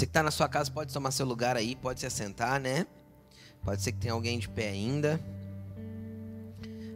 Você 0.00 0.06
que 0.06 0.10
está 0.12 0.22
na 0.22 0.30
sua 0.30 0.48
casa 0.48 0.70
pode 0.70 0.94
tomar 0.94 1.10
seu 1.10 1.26
lugar 1.26 1.58
aí, 1.58 1.76
pode 1.76 2.00
se 2.00 2.06
assentar, 2.06 2.58
né? 2.58 2.86
Pode 3.62 3.82
ser 3.82 3.92
que 3.92 3.98
tenha 3.98 4.14
alguém 4.14 4.38
de 4.38 4.48
pé 4.48 4.70
ainda. 4.70 5.20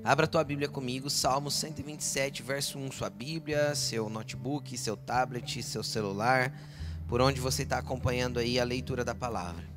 Abra 0.02 0.24
a 0.24 0.26
tua 0.26 0.42
Bíblia 0.42 0.70
comigo, 0.70 1.10
Salmo 1.10 1.50
127, 1.50 2.42
verso 2.42 2.78
1, 2.78 2.92
sua 2.92 3.10
Bíblia, 3.10 3.74
seu 3.74 4.08
notebook, 4.08 4.78
seu 4.78 4.96
tablet, 4.96 5.62
seu 5.62 5.82
celular, 5.82 6.58
por 7.06 7.20
onde 7.20 7.42
você 7.42 7.64
está 7.64 7.76
acompanhando 7.76 8.38
aí 8.38 8.58
a 8.58 8.64
leitura 8.64 9.04
da 9.04 9.14
palavra. 9.14 9.68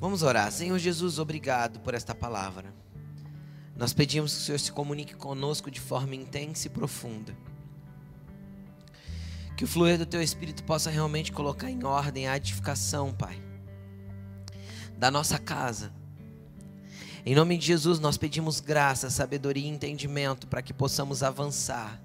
Vamos 0.00 0.24
orar. 0.24 0.50
Senhor 0.50 0.80
Jesus, 0.80 1.20
obrigado 1.20 1.78
por 1.78 1.94
esta 1.94 2.12
palavra. 2.12 2.74
Nós 3.76 3.92
pedimos 3.92 4.34
que 4.34 4.40
o 4.40 4.44
Senhor 4.46 4.58
se 4.58 4.72
comunique 4.72 5.14
conosco 5.14 5.70
de 5.70 5.80
forma 5.80 6.16
intensa 6.16 6.66
e 6.66 6.70
profunda. 6.70 7.36
Que 9.60 9.64
o 9.64 9.68
fluir 9.68 9.98
do 9.98 10.06
teu 10.06 10.22
Espírito 10.22 10.64
possa 10.64 10.88
realmente 10.88 11.30
colocar 11.30 11.70
em 11.70 11.84
ordem 11.84 12.26
a 12.26 12.34
edificação, 12.34 13.12
Pai, 13.12 13.38
da 14.96 15.10
nossa 15.10 15.38
casa 15.38 15.92
em 17.24 17.34
nome 17.34 17.58
de 17.58 17.66
Jesus, 17.66 18.00
nós 18.00 18.16
pedimos 18.16 18.60
graça, 18.60 19.10
sabedoria 19.10 19.66
e 19.66 19.68
entendimento 19.68 20.46
para 20.46 20.62
que 20.62 20.72
possamos 20.72 21.22
avançar 21.22 22.00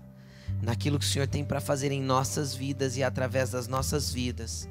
naquilo 0.62 1.00
que 1.00 1.06
o 1.06 1.08
Senhor 1.08 1.28
tem 1.28 1.46
para 1.46 1.62
fazer 1.62 1.90
em 1.90 2.02
nossas 2.02 2.54
vidas 2.54 2.98
e 2.98 3.04
através 3.04 3.52
das 3.52 3.66
nossas 3.66 4.12
vidas. 4.12 4.68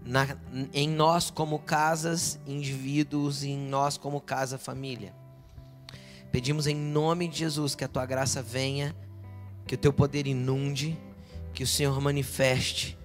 Na, 0.00 0.36
em 0.72 0.88
nós 0.88 1.30
como 1.30 1.58
casas, 1.58 2.38
indivíduos 2.46 3.42
e 3.42 3.50
em 3.50 3.58
nós 3.58 3.98
como 3.98 4.20
casa, 4.20 4.56
família. 4.56 5.12
Pedimos 6.30 6.68
em 6.68 6.76
nome 6.76 7.26
de 7.26 7.38
Jesus 7.38 7.74
que 7.74 7.82
a 7.82 7.88
tua 7.88 8.06
graça 8.06 8.40
venha, 8.40 8.94
que 9.66 9.74
o 9.74 9.78
teu 9.78 9.92
poder 9.92 10.28
inunde, 10.28 10.96
que 11.54 11.62
o 11.62 11.66
Senhor 11.66 11.98
manifeste, 12.00 12.98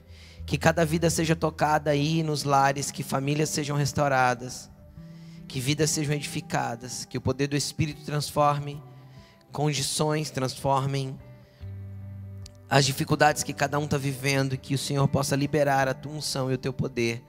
que 0.45 0.57
cada 0.57 0.83
vida 0.83 1.09
seja 1.09 1.35
tocada 1.35 1.91
aí 1.91 2.23
nos 2.23 2.43
lares, 2.43 2.91
que 2.91 3.03
famílias 3.03 3.49
sejam 3.49 3.77
restauradas 3.77 4.69
que 5.49 5.59
vidas 5.59 5.89
sejam 5.89 6.13
edificadas, 6.13 7.05
que 7.05 7.17
o 7.17 7.21
poder 7.21 7.47
do 7.47 7.57
Espírito 7.57 8.05
transforme 8.05 8.81
condições, 9.51 10.29
transformem 10.29 11.19
as 12.69 12.85
dificuldades 12.85 13.41
que 13.41 13.51
cada 13.51 13.79
um 13.79 13.85
está 13.85 13.97
vivendo, 13.97 14.55
que 14.55 14.75
o 14.75 14.77
Senhor 14.77 15.07
possa 15.07 15.35
liberar 15.35 15.87
a 15.87 15.93
tua 15.95 16.11
unção 16.11 16.51
e 16.51 16.53
o 16.53 16.57
teu 16.57 16.71
poder, 16.71 17.23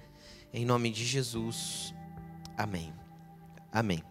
em 0.53 0.67
nome 0.67 0.91
de 0.91 1.03
Jesus. 1.03 1.95
Amém. 2.59 2.93
Amém. 3.73 4.03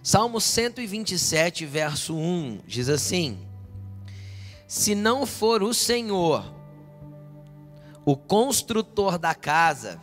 Salmo 0.00 0.40
127, 0.40 1.66
verso 1.66 2.16
1 2.16 2.60
diz 2.64 2.88
assim: 2.88 3.36
Se 4.76 4.92
não 4.92 5.24
for 5.24 5.62
o 5.62 5.72
Senhor, 5.72 6.52
o 8.04 8.16
construtor 8.16 9.18
da 9.18 9.32
casa, 9.32 10.00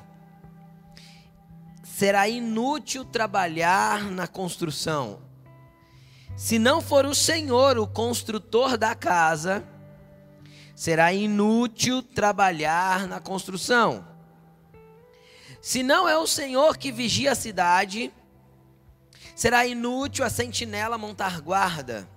será 1.83 2.29
inútil 2.29 3.03
trabalhar 3.03 4.01
na 4.05 4.27
construção. 4.27 5.23
Se 6.37 6.57
não 6.57 6.79
for 6.79 7.05
o 7.05 7.13
Senhor 7.13 7.77
o 7.77 7.85
construtor 7.85 8.77
da 8.77 8.95
casa, 8.95 9.61
será 10.73 11.11
inútil 11.11 12.01
trabalhar 12.01 13.05
na 13.07 13.19
construção. 13.19 14.07
Se 15.61 15.83
não 15.83 16.07
é 16.07 16.17
o 16.17 16.25
Senhor 16.25 16.77
que 16.77 16.93
vigia 16.93 17.33
a 17.33 17.35
cidade, 17.35 18.09
será 19.35 19.67
inútil 19.67 20.23
a 20.23 20.29
sentinela 20.29 20.97
montar 20.97 21.41
guarda. 21.41 22.07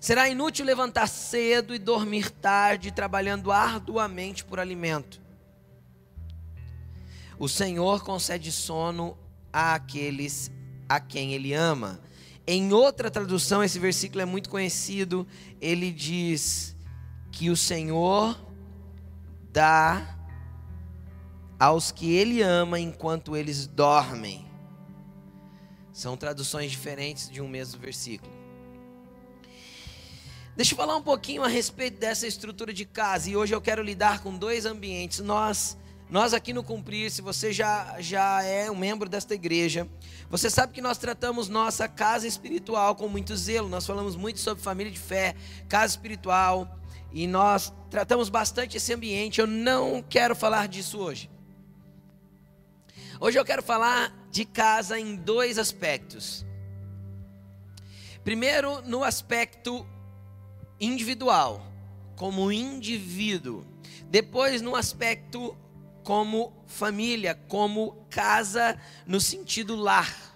Será 0.00 0.28
inútil 0.28 0.64
levantar 0.64 1.08
cedo 1.08 1.74
e 1.74 1.78
dormir 1.78 2.30
tarde, 2.30 2.92
trabalhando 2.92 3.50
arduamente 3.50 4.44
por 4.44 4.60
alimento. 4.60 5.20
O 7.38 7.48
Senhor 7.48 8.02
concede 8.02 8.50
sono 8.52 9.16
àqueles 9.52 10.50
a 10.88 11.00
quem 11.00 11.34
Ele 11.34 11.52
ama. 11.52 12.00
Em 12.46 12.72
outra 12.72 13.10
tradução, 13.10 13.62
esse 13.62 13.78
versículo 13.78 14.22
é 14.22 14.24
muito 14.24 14.48
conhecido. 14.48 15.26
Ele 15.60 15.92
diz 15.92 16.74
que 17.30 17.50
o 17.50 17.56
Senhor 17.56 18.40
dá 19.52 20.16
aos 21.58 21.90
que 21.90 22.12
Ele 22.12 22.40
ama 22.40 22.80
enquanto 22.80 23.36
eles 23.36 23.66
dormem. 23.66 24.46
São 25.92 26.16
traduções 26.16 26.70
diferentes 26.70 27.28
de 27.28 27.42
um 27.42 27.48
mesmo 27.48 27.80
versículo. 27.80 28.37
Deixa 30.58 30.72
eu 30.74 30.76
falar 30.76 30.96
um 30.96 31.02
pouquinho 31.02 31.44
a 31.44 31.46
respeito 31.46 32.00
dessa 32.00 32.26
estrutura 32.26 32.72
de 32.72 32.84
casa. 32.84 33.30
E 33.30 33.36
hoje 33.36 33.54
eu 33.54 33.60
quero 33.60 33.80
lidar 33.80 34.24
com 34.24 34.36
dois 34.36 34.66
ambientes. 34.66 35.20
Nós 35.20 35.78
nós 36.10 36.34
aqui 36.34 36.52
no 36.52 36.64
Cumprir, 36.64 37.12
se 37.12 37.22
você 37.22 37.52
já, 37.52 37.94
já 38.00 38.42
é 38.42 38.68
um 38.68 38.74
membro 38.74 39.08
desta 39.08 39.36
igreja, 39.36 39.86
você 40.28 40.50
sabe 40.50 40.72
que 40.72 40.80
nós 40.80 40.98
tratamos 40.98 41.48
nossa 41.48 41.86
casa 41.86 42.26
espiritual 42.26 42.96
com 42.96 43.06
muito 43.06 43.36
zelo. 43.36 43.68
Nós 43.68 43.86
falamos 43.86 44.16
muito 44.16 44.40
sobre 44.40 44.60
família 44.60 44.90
de 44.90 44.98
fé, 44.98 45.36
casa 45.68 45.92
espiritual, 45.92 46.76
e 47.12 47.28
nós 47.28 47.72
tratamos 47.88 48.28
bastante 48.28 48.78
esse 48.78 48.92
ambiente. 48.92 49.40
Eu 49.40 49.46
não 49.46 50.02
quero 50.02 50.34
falar 50.34 50.66
disso 50.66 50.98
hoje. 50.98 51.30
Hoje 53.20 53.38
eu 53.38 53.44
quero 53.44 53.62
falar 53.62 54.12
de 54.32 54.44
casa 54.44 54.98
em 54.98 55.14
dois 55.14 55.56
aspectos. 55.56 56.44
Primeiro, 58.24 58.82
no 58.82 59.04
aspecto 59.04 59.86
individual, 60.80 61.64
como 62.16 62.52
indivíduo. 62.52 63.64
Depois, 64.10 64.62
no 64.62 64.74
aspecto 64.74 65.56
como 66.02 66.52
família, 66.66 67.34
como 67.48 68.06
casa 68.08 68.80
no 69.06 69.20
sentido 69.20 69.76
lar. 69.76 70.28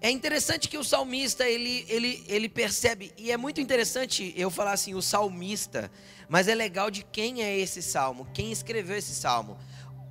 É 0.00 0.10
interessante 0.10 0.68
que 0.68 0.78
o 0.78 0.84
salmista 0.84 1.46
ele, 1.48 1.84
ele, 1.88 2.24
ele 2.28 2.48
percebe, 2.48 3.12
e 3.18 3.32
é 3.32 3.36
muito 3.36 3.60
interessante 3.60 4.32
eu 4.36 4.48
falar 4.48 4.72
assim, 4.72 4.94
o 4.94 5.02
salmista, 5.02 5.90
mas 6.28 6.46
é 6.46 6.54
legal 6.54 6.90
de 6.90 7.02
quem 7.02 7.42
é 7.42 7.58
esse 7.58 7.82
salmo, 7.82 8.28
quem 8.32 8.52
escreveu 8.52 8.96
esse 8.96 9.14
salmo. 9.14 9.58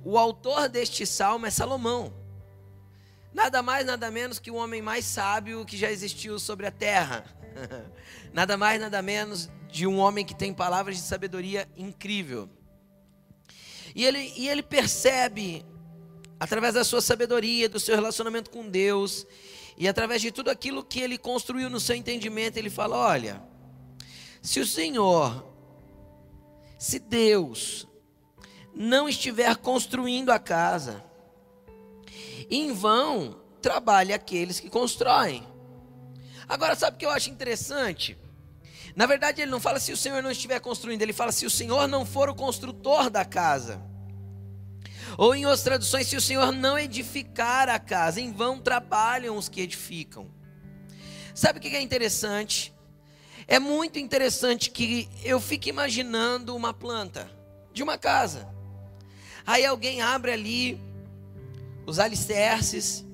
O 0.04 0.18
autor 0.18 0.68
deste 0.68 1.06
salmo 1.06 1.46
é 1.46 1.50
Salomão. 1.50 2.12
Nada 3.32 3.62
mais, 3.62 3.86
nada 3.86 4.10
menos 4.10 4.38
que 4.38 4.50
o 4.50 4.56
homem 4.56 4.82
mais 4.82 5.04
sábio 5.04 5.64
que 5.64 5.76
já 5.76 5.90
existiu 5.90 6.38
sobre 6.38 6.66
a 6.66 6.70
terra. 6.70 7.24
nada 8.32 8.56
mais, 8.56 8.80
nada 8.80 9.00
menos 9.02 9.48
de 9.70 9.86
um 9.86 9.98
homem 9.98 10.24
que 10.24 10.34
tem 10.34 10.52
palavras 10.52 10.96
de 10.96 11.02
sabedoria 11.02 11.68
incrível. 11.76 12.48
E 13.94 14.04
ele, 14.04 14.32
e 14.36 14.48
ele 14.48 14.62
percebe, 14.62 15.64
através 16.38 16.74
da 16.74 16.84
sua 16.84 17.00
sabedoria, 17.00 17.68
do 17.68 17.80
seu 17.80 17.94
relacionamento 17.94 18.50
com 18.50 18.68
Deus, 18.68 19.26
e 19.76 19.86
através 19.86 20.20
de 20.20 20.30
tudo 20.30 20.50
aquilo 20.50 20.84
que 20.84 21.00
ele 21.00 21.16
construiu 21.16 21.70
no 21.70 21.80
seu 21.80 21.96
entendimento, 21.96 22.56
ele 22.56 22.70
fala: 22.70 22.96
olha, 22.96 23.42
se 24.42 24.60
o 24.60 24.66
Senhor, 24.66 25.52
se 26.78 26.98
Deus 26.98 27.86
não 28.74 29.08
estiver 29.08 29.56
construindo 29.56 30.30
a 30.30 30.38
casa, 30.38 31.04
em 32.50 32.72
vão 32.72 33.40
trabalha 33.60 34.14
aqueles 34.14 34.60
que 34.60 34.70
constroem. 34.70 35.46
Agora, 36.48 36.74
sabe 36.74 36.96
o 36.96 36.98
que 36.98 37.04
eu 37.04 37.10
acho 37.10 37.30
interessante? 37.30 38.16
Na 38.96 39.06
verdade, 39.06 39.42
ele 39.42 39.50
não 39.50 39.60
fala 39.60 39.78
se 39.78 39.92
o 39.92 39.96
Senhor 39.96 40.22
não 40.22 40.30
estiver 40.30 40.58
construindo, 40.60 41.02
ele 41.02 41.12
fala 41.12 41.30
se 41.30 41.44
o 41.44 41.50
Senhor 41.50 41.86
não 41.86 42.06
for 42.06 42.28
o 42.28 42.34
construtor 42.34 43.10
da 43.10 43.24
casa. 43.24 43.80
Ou 45.16 45.34
em 45.34 45.44
outras 45.44 45.62
traduções, 45.62 46.06
se 46.06 46.16
o 46.16 46.20
Senhor 46.20 46.52
não 46.52 46.78
edificar 46.78 47.68
a 47.68 47.78
casa, 47.78 48.20
em 48.20 48.32
vão 48.32 48.58
trabalham 48.58 49.36
os 49.36 49.48
que 49.48 49.60
edificam. 49.60 50.30
Sabe 51.34 51.58
o 51.58 51.62
que 51.62 51.68
é 51.76 51.80
interessante? 51.80 52.74
É 53.46 53.58
muito 53.58 53.98
interessante 53.98 54.70
que 54.70 55.08
eu 55.22 55.40
fique 55.40 55.68
imaginando 55.70 56.56
uma 56.56 56.74
planta 56.74 57.30
de 57.72 57.82
uma 57.82 57.96
casa. 57.96 58.48
Aí 59.46 59.64
alguém 59.64 60.02
abre 60.02 60.32
ali 60.32 60.80
os 61.86 61.98
alicerces, 61.98 63.06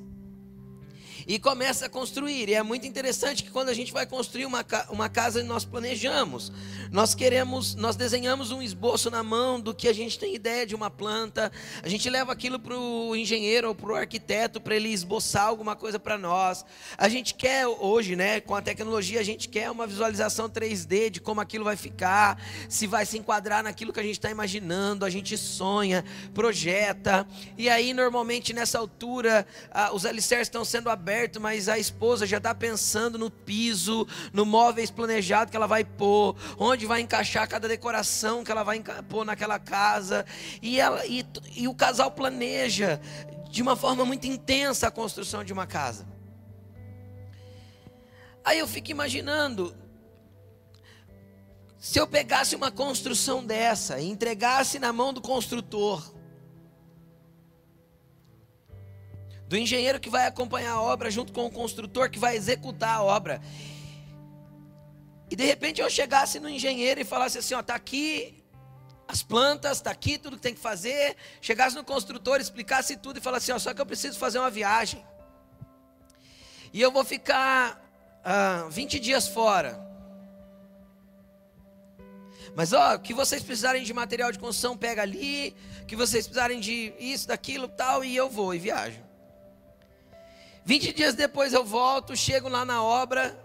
e 1.27 1.39
começa 1.39 1.87
a 1.87 1.89
construir. 1.89 2.49
E 2.49 2.55
é 2.55 2.63
muito 2.63 2.87
interessante 2.87 3.43
que 3.43 3.51
quando 3.51 3.69
a 3.69 3.75
gente 3.75 3.93
vai 3.93 4.07
construir 4.07 4.47
uma, 4.47 4.65
uma 4.91 5.09
casa, 5.09 5.43
nós 5.43 5.65
planejamos. 5.65 6.53
Nós 6.91 7.15
queremos, 7.15 7.75
nós 7.75 7.97
desenhamos 7.97 8.51
um 8.51 8.61
esboço 8.61 9.11
na 9.11 9.23
mão 9.23 9.61
do 9.61 9.75
que 9.75 9.89
a 9.89 9.93
gente 9.93 10.19
tem 10.19 10.35
ideia 10.35 10.67
de 10.67 10.75
uma 10.75 10.91
planta. 10.91 11.51
A 11.83 11.89
gente 11.89 12.09
leva 12.11 12.33
aquilo 12.33 12.59
para 12.59 12.77
o 12.77 13.17
engenheiro 13.17 13.69
ou 13.69 13.75
para 13.75 13.93
o 13.93 13.95
arquiteto 13.95 14.61
para 14.61 14.77
ele 14.77 14.91
esboçar 14.91 15.47
alguma 15.47 15.75
coisa 15.75 15.99
para 15.99 16.19
nós. 16.19 16.65
A 16.97 17.09
gente 17.09 17.35
quer 17.35 17.67
hoje, 17.67 18.17
né, 18.17 18.41
com 18.41 18.55
a 18.55 18.63
tecnologia, 18.63 19.21
a 19.21 19.25
gente 19.25 19.49
quer 19.49 19.71
uma 19.71 19.87
visualização 19.87 20.49
3D 20.49 21.11
de 21.11 21.21
como 21.21 21.41
aquilo 21.41 21.65
vai 21.65 21.77
ficar, 21.77 22.41
se 22.69 22.87
vai 22.87 23.07
se 23.07 23.19
enquadrar 23.19 23.63
naquilo 23.63 23.93
que 23.93 24.01
a 24.01 24.03
gente 24.03 24.19
está 24.19 24.31
imaginando. 24.31 25.05
A 25.05 25.11
gente 25.11 25.37
sonha, 25.37 26.05
projeta. 26.35 27.27
E 27.57 27.69
aí, 27.69 27.93
normalmente, 27.95 28.53
nessa 28.53 28.79
altura, 28.79 29.47
os 29.93 30.05
alicerces 30.05 30.49
estão 30.49 30.65
sendo 30.65 30.91
abertos 30.91 31.14
aberto, 31.15 31.41
mas 31.41 31.69
a 31.69 31.79
esposa 31.79 32.27
já 32.27 32.39
está 32.39 32.53
pensando 32.53 33.17
no 33.17 33.31
piso, 33.31 34.07
no 34.33 34.45
móveis 34.45 34.91
planejado 34.91 35.51
que 35.51 35.57
ela 35.57 35.67
vai 35.67 35.85
pôr, 35.85 36.37
onde 36.59 36.87
vai 36.87 37.01
encaixar 37.01 37.49
cada 37.49 37.69
decoração 37.69 38.43
que 38.43 38.51
ela 38.51 38.65
vai 38.65 38.83
pôr 39.09 39.25
naquela 39.25 39.59
casa. 39.59 40.27
E, 40.61 40.81
ela, 40.81 41.07
e, 41.07 41.25
e 41.55 41.69
o 41.69 41.75
casal 41.75 42.11
planeja 42.11 43.01
de 43.49 43.63
uma 43.63 43.77
forma 43.77 44.05
muito 44.05 44.27
intensa 44.27 44.89
a 44.89 44.91
construção 44.91 45.45
de 45.45 45.53
uma 45.53 45.67
casa. 45.67 46.05
Aí 48.45 48.59
eu 48.59 48.67
fico 48.67 48.91
imaginando, 48.91 49.75
se 51.79 51.99
eu 51.99 52.07
pegasse 52.07 52.57
uma 52.57 52.73
construção 52.73 53.45
dessa 53.45 54.01
e 54.01 54.11
entregasse 54.11 54.81
na 54.81 54.93
mão 54.93 55.13
do 55.13 55.21
construtor, 55.21 56.14
do 59.49 59.57
engenheiro 59.57 60.01
que 60.01 60.11
vai 60.11 60.27
acompanhar 60.27 60.73
a 60.73 60.81
obra 60.81 61.11
junto 61.11 61.33
com 61.33 61.47
o 61.47 61.51
construtor 61.51 62.11
que 62.11 62.19
vai 62.19 62.37
executar 62.37 62.97
a 62.97 63.03
obra. 63.03 63.41
E 65.31 65.37
de 65.37 65.45
repente 65.45 65.81
eu 65.81 65.91
chegasse 65.91 66.39
no 66.39 66.49
engenheiro 66.49 67.01
e 67.01 67.05
falasse 67.05 67.39
assim, 67.39 67.55
ó, 67.55 67.63
tá 67.63 67.75
aqui 67.75 68.43
as 69.07 69.23
plantas, 69.23 69.81
tá 69.81 69.91
aqui 69.91 70.17
tudo 70.17 70.37
que 70.37 70.43
tem 70.43 70.55
que 70.55 70.61
fazer. 70.61 71.17
Chegasse 71.41 71.77
no 71.77 71.85
construtor, 71.85 72.41
explicasse 72.41 72.97
tudo 72.97 73.19
e 73.19 73.21
falasse 73.21 73.51
assim, 73.51 73.57
ó, 73.57 73.59
só 73.59 73.75
que 73.75 73.81
eu 73.81 73.87
preciso 73.87 74.19
fazer 74.19 74.39
uma 74.39 74.51
viagem. 74.51 75.05
E 76.73 76.81
eu 76.81 76.91
vou 76.91 77.05
ficar 77.05 77.81
ah, 78.25 78.67
20 78.71 78.99
dias 78.99 79.29
fora. 79.29 79.79
Mas 82.55 82.73
ó, 82.73 82.97
que 82.99 83.13
vocês 83.13 83.43
precisarem 83.43 83.83
de 83.83 83.93
material 83.93 84.31
de 84.31 84.39
construção, 84.39 84.77
pega 84.77 85.03
ali. 85.03 85.55
Que 85.87 85.97
vocês 85.97 86.27
precisarem 86.27 86.61
de 86.61 86.95
isso, 86.99 87.29
daquilo, 87.29 87.69
tal, 87.69 88.05
e 88.05 88.17
eu 88.17 88.31
vou 88.31 88.55
e 88.55 88.59
viajo. 88.59 89.14
20 90.65 90.93
dias 90.93 91.15
depois 91.15 91.53
eu 91.53 91.65
volto, 91.65 92.17
chego 92.17 92.49
lá 92.49 92.65
na 92.65 92.83
obra, 92.83 93.39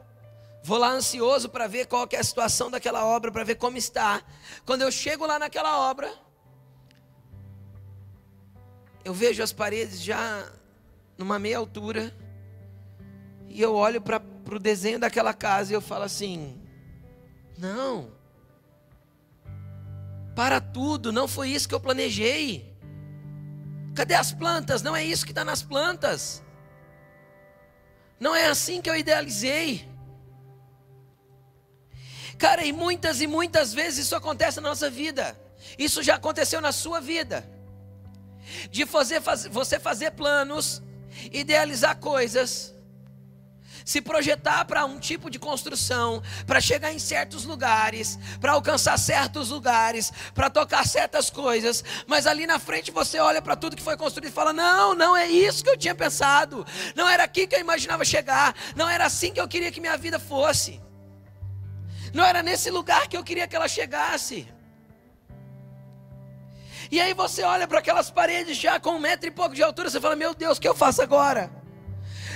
vou 0.64 0.78
lá 0.78 0.90
ansioso 0.90 1.50
para 1.50 1.68
ver 1.68 1.86
qual 1.86 2.08
é 2.12 2.18
a 2.18 2.24
situação 2.24 2.72
daquela 2.72 3.06
obra, 3.06 3.32
para 3.32 3.44
ver 3.44 3.56
como 3.56 3.78
está. 3.78 4.22
Quando 4.66 4.84
eu 4.84 4.92
chego 4.92 5.26
lá 5.26 5.38
naquela 5.38 5.90
obra, 5.90 6.14
eu 9.04 9.14
vejo 9.14 9.44
as 9.44 9.52
paredes 9.52 10.02
já 10.02 10.50
numa 11.18 11.38
meia 11.38 11.58
altura, 11.58 12.16
e 13.50 13.62
eu 13.62 13.76
olho 13.76 14.00
para 14.00 14.22
o 14.50 14.60
desenho 14.60 15.00
daquela 15.00 15.34
casa 15.34 15.74
e 15.74 15.76
eu 15.76 15.82
falo 15.82 16.04
assim: 16.04 16.62
não, 17.58 18.12
para 20.34 20.62
tudo, 20.62 21.12
não 21.12 21.28
foi 21.28 21.50
isso 21.50 21.68
que 21.68 21.76
eu 21.76 21.80
planejei. 21.82 22.74
Cadê 23.94 24.14
as 24.14 24.32
plantas? 24.32 24.82
Não 24.82 24.96
é 24.96 25.04
isso 25.04 25.26
que 25.26 25.32
está 25.34 25.44
nas 25.44 25.62
plantas. 25.62 26.42
Não 28.20 28.36
é 28.36 28.48
assim 28.48 28.82
que 28.82 28.90
eu 28.90 28.96
idealizei. 28.96 29.88
Cara, 32.38 32.64
e 32.64 32.72
muitas 32.72 33.22
e 33.22 33.28
muitas 33.28 33.74
vezes 33.74 34.06
isso 34.06 34.16
acontece 34.16 34.60
na 34.62 34.70
nossa 34.70 34.90
vida. 34.90 35.40
Isso 35.78 36.02
já 36.02 36.16
aconteceu 36.16 36.62
na 36.62 36.72
sua 36.72 37.00
vida. 37.00 37.48
De 38.72 38.86
fazer, 38.86 39.22
faz, 39.22 39.46
você 39.46 39.80
fazer 39.80 40.12
planos, 40.12 40.82
idealizar 41.32 41.98
coisas, 41.98 42.74
se 43.90 44.02
projetar 44.02 44.66
para 44.66 44.86
um 44.86 45.00
tipo 45.00 45.32
de 45.32 45.40
construção, 45.40 46.22
para 46.46 46.62
chegar 46.62 46.94
em 46.94 47.00
certos 47.00 47.44
lugares, 47.44 48.20
para 48.40 48.52
alcançar 48.52 49.00
certos 49.00 49.50
lugares, 49.50 50.14
para 50.36 50.48
tocar 50.48 50.86
certas 50.86 51.32
coisas, 51.32 51.84
mas 52.06 52.28
ali 52.28 52.46
na 52.46 52.60
frente 52.60 52.92
você 52.92 53.18
olha 53.18 53.42
para 53.42 53.56
tudo 53.56 53.76
que 53.76 53.82
foi 53.82 53.98
construído 53.98 54.30
e 54.30 54.32
fala: 54.32 54.54
não, 54.54 54.94
não 54.94 55.18
é 55.18 55.26
isso 55.26 55.64
que 55.64 55.72
eu 55.72 55.76
tinha 55.76 55.96
pensado, 55.96 56.64
não 56.96 57.10
era 57.10 57.24
aqui 57.24 57.48
que 57.48 57.56
eu 57.56 57.60
imaginava 57.60 58.06
chegar, 58.06 58.56
não 58.76 58.88
era 58.88 59.08
assim 59.08 59.34
que 59.34 59.42
eu 59.42 59.48
queria 59.48 59.72
que 59.72 59.82
minha 59.82 59.98
vida 59.98 60.20
fosse, 60.20 60.80
não 62.14 62.24
era 62.24 62.44
nesse 62.44 62.70
lugar 62.70 63.08
que 63.08 63.18
eu 63.18 63.24
queria 63.24 63.48
que 63.48 63.56
ela 63.56 63.68
chegasse. 63.68 64.48
E 66.92 67.02
aí 67.02 67.16
você 67.16 67.42
olha 67.42 67.68
para 67.68 67.80
aquelas 67.80 68.12
paredes 68.12 68.56
já 68.56 68.80
com 68.80 68.92
um 68.92 69.00
metro 69.00 69.28
e 69.28 69.32
pouco 69.32 69.56
de 69.56 69.64
altura, 69.64 69.90
você 69.90 70.00
fala: 70.00 70.16
Meu 70.16 70.36
Deus, 70.36 70.60
o 70.60 70.62
que 70.62 70.68
eu 70.68 70.76
faço 70.76 71.02
agora? 71.02 71.59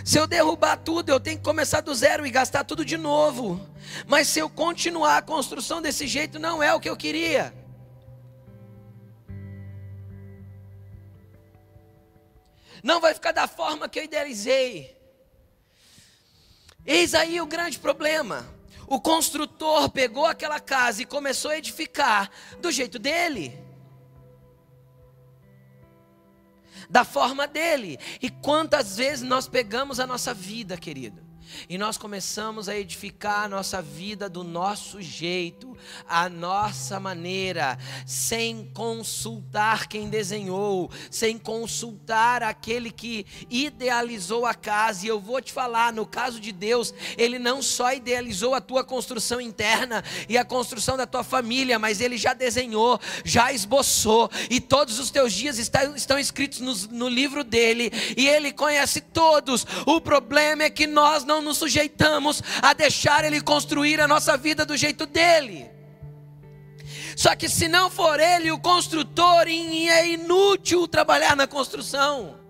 Se 0.04 0.20
eu 0.20 0.28
derrubar 0.28 0.78
tudo, 0.78 1.10
eu 1.10 1.20
tenho 1.20 1.38
que 1.38 1.44
começar 1.44 1.80
do 1.80 1.96
zero 1.96 2.26
e 2.26 2.32
gastar 2.32 2.66
tudo 2.66 2.84
de 2.84 2.98
novo. 2.98 3.66
Mas 4.06 4.28
se 4.28 4.40
eu 4.40 4.50
continuar 4.50 5.18
a 5.18 5.22
construção 5.22 5.82
desse 5.82 6.08
jeito, 6.08 6.38
não 6.38 6.62
é 6.62 6.74
o 6.74 6.80
que 6.80 6.90
eu 6.90 6.98
queria. 6.98 7.54
Não 12.84 13.00
vai 13.00 13.14
ficar 13.14 13.32
da 13.32 13.48
forma 13.48 13.88
que 13.88 13.98
eu 13.98 14.04
idealizei. 14.04 14.94
Eis 16.86 17.14
aí 17.14 17.40
o 17.40 17.46
grande 17.46 17.80
problema. 17.80 18.46
O 18.86 19.00
construtor 19.00 19.90
pegou 19.90 20.26
aquela 20.26 20.60
casa 20.60 21.02
e 21.02 21.06
começou 21.06 21.52
a 21.52 21.58
edificar 21.58 22.30
do 22.60 22.70
jeito 22.70 23.00
dele. 23.00 23.63
Da 26.94 27.04
forma 27.04 27.48
dele. 27.48 27.98
E 28.22 28.30
quantas 28.30 28.98
vezes 28.98 29.24
nós 29.24 29.48
pegamos 29.48 30.00
a 30.00 30.06
nossa 30.06 30.32
vida, 30.32 30.78
querido, 30.78 31.23
e 31.70 31.78
nós 31.78 31.98
começamos 31.98 32.68
a 32.68 32.78
edificar 32.78 33.46
a 33.46 33.48
nossa 33.48 33.82
vida 33.82 34.30
do 34.30 34.44
nosso 34.44 35.02
jeito, 35.02 35.78
a 36.08 36.30
nossa 36.30 37.00
maneira, 37.00 37.78
sem 38.06 38.70
consultar 38.74 39.88
quem 39.88 40.10
desenhou, 40.10 40.90
sem 41.12 41.38
consultar 41.38 42.44
aquele 42.44 42.92
que 42.92 43.26
idealizou 43.50 44.46
a 44.46 44.54
casa. 44.54 45.06
E 45.06 45.10
eu 45.10 45.20
vou 45.20 45.42
te 45.42 45.52
falar, 45.52 45.94
no 45.94 46.06
caso 46.06 46.40
de 46.40 46.52
Deus, 46.52 46.94
ele 47.18 47.38
não 47.38 47.62
só 47.62 47.94
idealizou 47.94 48.54
a 48.56 48.62
tua 48.62 48.84
construção 48.84 49.40
interna 49.40 50.04
e 50.28 50.38
a 50.38 50.46
construção 50.46 50.98
da 50.98 51.06
tua 51.06 51.24
família, 51.24 51.78
mas 51.78 52.02
ele 52.02 52.18
já 52.18 52.34
desenhou, 52.34 53.00
já 53.24 53.52
esboçou, 53.52 54.30
e 54.50 54.60
todos 54.60 55.00
os 55.00 55.12
teus 55.12 55.34
dias 55.34 55.58
estão, 55.58 55.96
estão 55.96 56.18
escritos 56.18 56.60
no, 56.60 56.74
no 56.98 57.08
livro 57.08 57.44
dele, 57.44 57.92
e 58.18 58.28
ele 58.28 58.52
conhece 58.52 59.02
todos. 59.02 59.66
O 59.86 60.02
problema 60.02 60.64
é 60.64 60.70
que 60.70 60.88
nós 60.88 61.24
não 61.24 61.42
nos 61.44 61.58
sujeitamos 61.58 62.42
a 62.62 62.74
deixar 62.74 63.24
Ele 63.24 63.42
construir 63.42 64.02
a 64.02 64.08
nossa 64.08 64.36
vida 64.38 64.66
do 64.66 64.76
jeito 64.76 65.06
dele. 65.06 65.70
Só 67.16 67.36
que 67.36 67.48
se 67.48 67.68
não 67.68 67.90
for 67.90 68.20
Ele 68.20 68.52
o 68.52 68.60
construtor, 68.60 69.48
é 69.48 70.08
inútil 70.08 70.88
trabalhar 70.88 71.36
na 71.36 71.46
construção. 71.46 72.42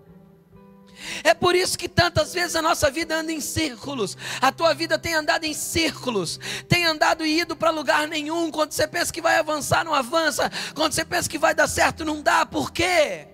É 1.22 1.34
por 1.34 1.54
isso 1.54 1.78
que 1.78 1.88
tantas 1.88 2.32
vezes 2.32 2.56
a 2.56 2.62
nossa 2.62 2.90
vida 2.90 3.16
anda 3.16 3.32
em 3.32 3.40
círculos. 3.40 4.16
A 4.40 4.50
tua 4.50 4.72
vida 4.72 4.98
tem 4.98 5.14
andado 5.14 5.44
em 5.44 5.52
círculos, 5.52 6.40
tem 6.68 6.86
andado 6.86 7.26
e 7.26 7.40
ido 7.40 7.54
para 7.54 7.70
lugar 7.70 8.08
nenhum. 8.08 8.50
Quando 8.50 8.72
você 8.72 8.86
pensa 8.86 9.12
que 9.12 9.20
vai 9.20 9.38
avançar, 9.38 9.84
não 9.84 9.94
avança. 9.94 10.50
Quando 10.74 10.92
você 10.92 11.04
pensa 11.04 11.28
que 11.28 11.38
vai 11.38 11.54
dar 11.54 11.68
certo, 11.68 12.04
não 12.04 12.22
dá. 12.22 12.46
Por 12.46 12.72
quê? 12.72 13.28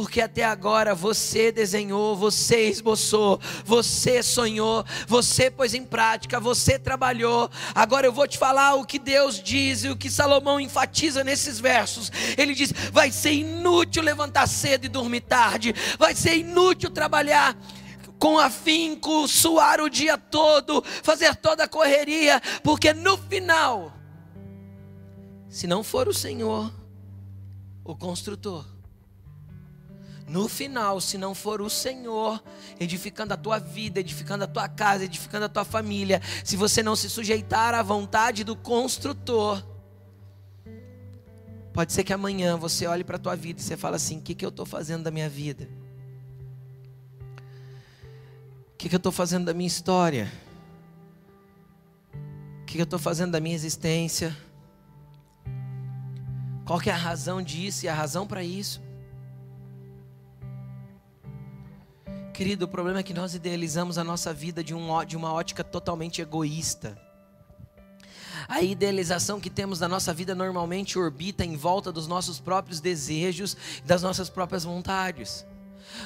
Porque 0.00 0.22
até 0.22 0.42
agora 0.42 0.94
você 0.94 1.52
desenhou, 1.52 2.16
você 2.16 2.70
esboçou, 2.70 3.38
você 3.66 4.22
sonhou, 4.22 4.82
você 5.06 5.50
pôs 5.50 5.74
em 5.74 5.84
prática, 5.84 6.40
você 6.40 6.78
trabalhou. 6.78 7.50
Agora 7.74 8.06
eu 8.06 8.12
vou 8.12 8.26
te 8.26 8.38
falar 8.38 8.76
o 8.76 8.86
que 8.86 8.98
Deus 8.98 9.42
diz 9.42 9.84
e 9.84 9.90
o 9.90 9.96
que 9.96 10.10
Salomão 10.10 10.58
enfatiza 10.58 11.22
nesses 11.22 11.60
versos. 11.60 12.10
Ele 12.38 12.54
diz: 12.54 12.72
vai 12.90 13.12
ser 13.12 13.32
inútil 13.32 14.02
levantar 14.02 14.46
cedo 14.46 14.86
e 14.86 14.88
dormir 14.88 15.20
tarde, 15.20 15.74
vai 15.98 16.14
ser 16.14 16.38
inútil 16.38 16.88
trabalhar 16.88 17.54
com 18.18 18.38
afinco, 18.38 19.28
suar 19.28 19.82
o 19.82 19.90
dia 19.90 20.16
todo, 20.16 20.82
fazer 21.02 21.36
toda 21.36 21.64
a 21.64 21.68
correria, 21.68 22.40
porque 22.64 22.94
no 22.94 23.18
final, 23.18 23.92
se 25.46 25.66
não 25.66 25.84
for 25.84 26.08
o 26.08 26.14
Senhor, 26.14 26.72
o 27.84 27.94
construtor, 27.94 28.79
no 30.30 30.48
final, 30.48 31.00
se 31.00 31.18
não 31.18 31.34
for 31.34 31.60
o 31.60 31.68
Senhor 31.68 32.40
edificando 32.78 33.34
a 33.34 33.36
tua 33.36 33.58
vida, 33.58 33.98
edificando 33.98 34.44
a 34.44 34.46
tua 34.46 34.68
casa, 34.68 35.04
edificando 35.04 35.46
a 35.46 35.48
tua 35.48 35.64
família, 35.64 36.22
se 36.44 36.56
você 36.56 36.84
não 36.84 36.94
se 36.94 37.10
sujeitar 37.10 37.74
à 37.74 37.82
vontade 37.82 38.44
do 38.44 38.54
construtor, 38.54 39.60
pode 41.72 41.92
ser 41.92 42.04
que 42.04 42.12
amanhã 42.12 42.56
você 42.56 42.86
olhe 42.86 43.02
para 43.02 43.16
a 43.16 43.18
tua 43.18 43.34
vida 43.34 43.60
e 43.60 43.64
você 43.64 43.76
fala 43.76 43.96
assim: 43.96 44.18
o 44.18 44.22
que, 44.22 44.36
que 44.36 44.44
eu 44.44 44.50
estou 44.50 44.64
fazendo 44.64 45.02
da 45.02 45.10
minha 45.10 45.28
vida? 45.28 45.68
O 48.72 48.76
que, 48.78 48.88
que 48.88 48.94
eu 48.94 48.98
estou 48.98 49.10
fazendo 49.10 49.46
da 49.46 49.52
minha 49.52 49.66
história? 49.66 50.32
O 52.62 52.66
que, 52.66 52.74
que 52.74 52.80
eu 52.80 52.84
estou 52.84 53.00
fazendo 53.00 53.32
da 53.32 53.40
minha 53.40 53.56
existência? 53.56 54.36
Qual 56.64 56.78
que 56.78 56.88
é 56.88 56.92
a 56.92 56.96
razão 56.96 57.42
disso 57.42 57.84
e 57.84 57.88
a 57.88 57.94
razão 57.94 58.28
para 58.28 58.44
isso? 58.44 58.89
Querido, 62.40 62.64
o 62.64 62.68
problema 62.68 63.00
é 63.00 63.02
que 63.02 63.12
nós 63.12 63.34
idealizamos 63.34 63.98
a 63.98 64.02
nossa 64.02 64.32
vida 64.32 64.64
de, 64.64 64.72
um, 64.74 65.04
de 65.04 65.14
uma 65.14 65.30
ótica 65.30 65.62
totalmente 65.62 66.22
egoísta. 66.22 66.96
A 68.48 68.62
idealização 68.62 69.38
que 69.38 69.50
temos 69.50 69.78
da 69.78 69.86
nossa 69.86 70.14
vida 70.14 70.34
normalmente 70.34 70.98
orbita 70.98 71.44
em 71.44 71.54
volta 71.54 71.92
dos 71.92 72.06
nossos 72.06 72.40
próprios 72.40 72.80
desejos, 72.80 73.54
das 73.84 74.00
nossas 74.00 74.30
próprias 74.30 74.64
vontades. 74.64 75.44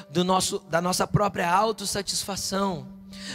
do 0.09 0.25
nosso, 0.25 0.59
da 0.69 0.81
nossa 0.81 1.07
própria 1.07 1.49
autossatisfação. 1.49 2.85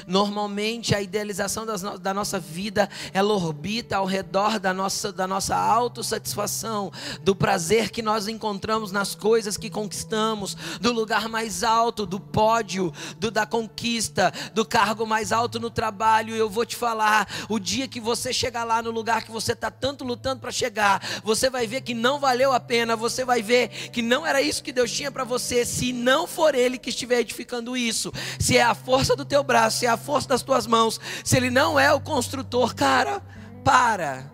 Normalmente 0.07 0.95
a 0.95 1.01
idealização 1.01 1.65
no, 1.65 1.99
da 1.99 2.15
nossa 2.15 2.39
vida 2.39 2.89
ela 3.13 3.33
orbita 3.35 3.97
ao 3.97 4.07
redor 4.07 4.59
da 4.59 4.73
nossa, 4.73 5.13
da 5.13 5.27
nossa 5.27 5.57
autossatisfação, 5.57 6.93
do 7.23 7.35
prazer 7.35 7.91
que 7.91 8.03
nós 8.03 8.29
encontramos 8.29 8.93
nas 8.93 9.15
coisas 9.15 9.57
que 9.57 9.71
conquistamos, 9.71 10.57
do 10.81 10.93
lugar 10.93 11.29
mais 11.29 11.63
alto, 11.63 12.07
do 12.07 12.19
pódio, 12.19 12.93
do, 13.19 13.31
da 13.31 13.47
conquista, 13.47 14.33
do 14.55 14.65
cargo 14.65 15.07
mais 15.07 15.33
alto 15.33 15.61
no 15.61 15.71
trabalho. 15.71 16.35
Eu 16.35 16.49
vou 16.49 16.67
te 16.67 16.77
falar: 16.77 17.29
o 17.49 17.59
dia 17.59 17.89
que 17.89 18.01
você 18.01 18.33
chegar 18.33 18.65
lá 18.65 18.83
no 18.83 18.91
lugar 18.91 19.23
que 19.23 19.31
você 19.31 19.53
está 19.53 19.71
tanto 19.71 20.05
lutando 20.05 20.41
para 20.41 20.51
chegar, 20.51 21.03
você 21.23 21.49
vai 21.49 21.67
ver 21.67 21.83
que 21.83 21.95
não 21.95 22.19
valeu 22.19 22.53
a 22.53 22.61
pena, 22.61 22.97
você 22.97 23.25
vai 23.25 23.43
ver 23.43 23.69
que 23.91 24.03
não 24.03 24.27
era 24.27 24.41
isso 24.43 24.63
que 24.63 24.73
Deus 24.73 24.91
tinha 24.91 25.11
para 25.11 25.25
você, 25.25 25.65
se 25.65 25.93
não 25.93 26.27
for 26.27 26.55
Ele 26.55 26.79
que 26.79 26.91
estiver 26.91 27.21
edificando 27.21 27.77
isso, 27.77 28.13
se 28.39 28.57
é 28.57 28.63
a 28.63 28.75
força 28.75 29.15
do 29.15 29.25
teu 29.25 29.43
braço 29.43 29.70
se 29.71 29.87
é 29.87 29.89
a 29.89 29.97
força 29.97 30.29
das 30.29 30.43
tuas 30.43 30.67
mãos, 30.67 31.00
se 31.25 31.37
Ele 31.37 31.50
não 31.50 31.79
é 31.79 31.93
o 31.93 32.00
construtor, 32.00 32.75
cara, 32.75 33.23
para, 33.65 34.31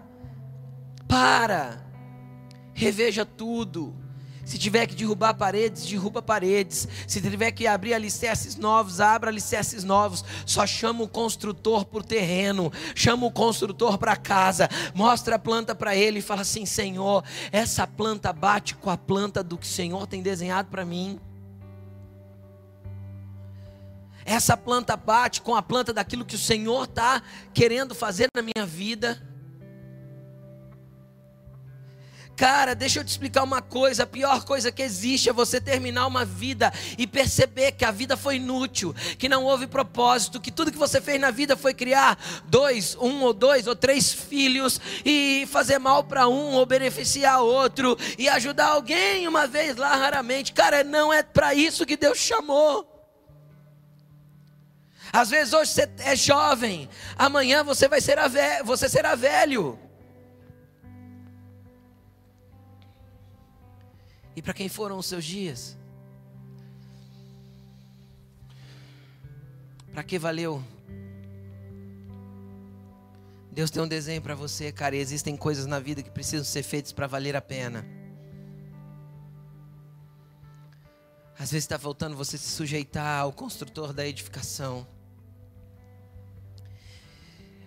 para, 1.08 1.84
reveja 2.72 3.24
tudo. 3.24 3.94
Se 4.46 4.56
tiver 4.58 4.86
que 4.86 4.94
derrubar 4.94 5.34
paredes, 5.34 5.84
derruba 5.86 6.22
paredes. 6.22 6.86
Se 7.08 7.20
tiver 7.20 7.50
que 7.50 7.66
abrir 7.66 7.94
alicerces 7.94 8.54
novos, 8.54 9.00
abra 9.00 9.28
alicerces 9.28 9.82
novos. 9.82 10.24
Só 10.46 10.64
chama 10.64 11.02
o 11.02 11.08
construtor 11.08 11.84
por 11.84 12.04
terreno, 12.04 12.72
chama 12.94 13.26
o 13.26 13.32
construtor 13.32 13.98
para 13.98 14.14
casa, 14.14 14.68
mostra 14.94 15.34
a 15.34 15.38
planta 15.38 15.74
para 15.74 15.96
ele 15.96 16.20
e 16.20 16.22
fala 16.22 16.42
assim: 16.42 16.64
Senhor, 16.64 17.24
essa 17.50 17.88
planta 17.88 18.32
bate 18.32 18.76
com 18.76 18.88
a 18.88 18.96
planta 18.96 19.42
do 19.42 19.58
que 19.58 19.66
o 19.66 19.68
Senhor 19.68 20.06
tem 20.06 20.22
desenhado 20.22 20.68
para 20.70 20.84
mim. 20.84 21.18
Essa 24.26 24.56
planta 24.56 24.96
bate 24.96 25.40
com 25.40 25.54
a 25.54 25.62
planta 25.62 25.92
daquilo 25.92 26.24
que 26.24 26.34
o 26.34 26.38
Senhor 26.38 26.82
está 26.82 27.22
querendo 27.54 27.94
fazer 27.94 28.26
na 28.34 28.42
minha 28.42 28.66
vida. 28.66 29.22
Cara, 32.36 32.74
deixa 32.74 32.98
eu 32.98 33.04
te 33.04 33.08
explicar 33.08 33.44
uma 33.44 33.62
coisa: 33.62 34.02
a 34.02 34.06
pior 34.06 34.44
coisa 34.44 34.72
que 34.72 34.82
existe 34.82 35.28
é 35.28 35.32
você 35.32 35.60
terminar 35.60 36.08
uma 36.08 36.24
vida 36.24 36.72
e 36.98 37.06
perceber 37.06 37.70
que 37.72 37.84
a 37.84 37.92
vida 37.92 38.16
foi 38.16 38.34
inútil, 38.34 38.92
que 39.16 39.28
não 39.28 39.44
houve 39.44 39.68
propósito, 39.68 40.40
que 40.40 40.50
tudo 40.50 40.72
que 40.72 40.76
você 40.76 41.00
fez 41.00 41.20
na 41.20 41.30
vida 41.30 41.56
foi 41.56 41.72
criar 41.72 42.18
dois, 42.46 42.96
um 43.00 43.22
ou 43.22 43.32
dois 43.32 43.68
ou 43.68 43.76
três 43.76 44.12
filhos 44.12 44.80
e 45.04 45.46
fazer 45.52 45.78
mal 45.78 46.02
para 46.02 46.26
um 46.26 46.54
ou 46.54 46.66
beneficiar 46.66 47.40
outro 47.42 47.96
e 48.18 48.28
ajudar 48.28 48.70
alguém 48.70 49.28
uma 49.28 49.46
vez 49.46 49.76
lá 49.76 49.94
raramente. 49.94 50.52
Cara, 50.52 50.82
não 50.82 51.12
é 51.12 51.22
para 51.22 51.54
isso 51.54 51.86
que 51.86 51.96
Deus 51.96 52.18
chamou. 52.18 52.95
Às 55.16 55.30
vezes 55.30 55.54
hoje 55.54 55.70
você 55.70 55.88
é 56.00 56.14
jovem, 56.14 56.90
amanhã 57.16 57.64
você 57.64 57.88
vai 57.88 58.02
ser 58.02 58.18
velho, 58.28 58.66
você 58.66 58.86
será 58.86 59.14
velho. 59.14 59.78
E 64.36 64.42
para 64.42 64.52
quem 64.52 64.68
foram 64.68 64.98
os 64.98 65.06
seus 65.06 65.24
dias? 65.24 65.74
Para 69.90 70.02
que 70.02 70.18
valeu? 70.18 70.62
Deus 73.50 73.70
tem 73.70 73.82
um 73.82 73.88
desenho 73.88 74.20
para 74.20 74.34
você, 74.34 74.70
cara, 74.70 74.96
e 74.96 74.98
existem 74.98 75.34
coisas 75.34 75.64
na 75.64 75.80
vida 75.80 76.02
que 76.02 76.10
precisam 76.10 76.44
ser 76.44 76.62
feitas 76.62 76.92
para 76.92 77.06
valer 77.06 77.34
a 77.34 77.40
pena. 77.40 77.86
Às 81.38 81.52
vezes 81.52 81.64
está 81.64 81.78
faltando 81.78 82.14
você 82.14 82.36
se 82.36 82.50
sujeitar 82.50 83.22
ao 83.22 83.32
construtor 83.32 83.94
da 83.94 84.06
edificação. 84.06 84.86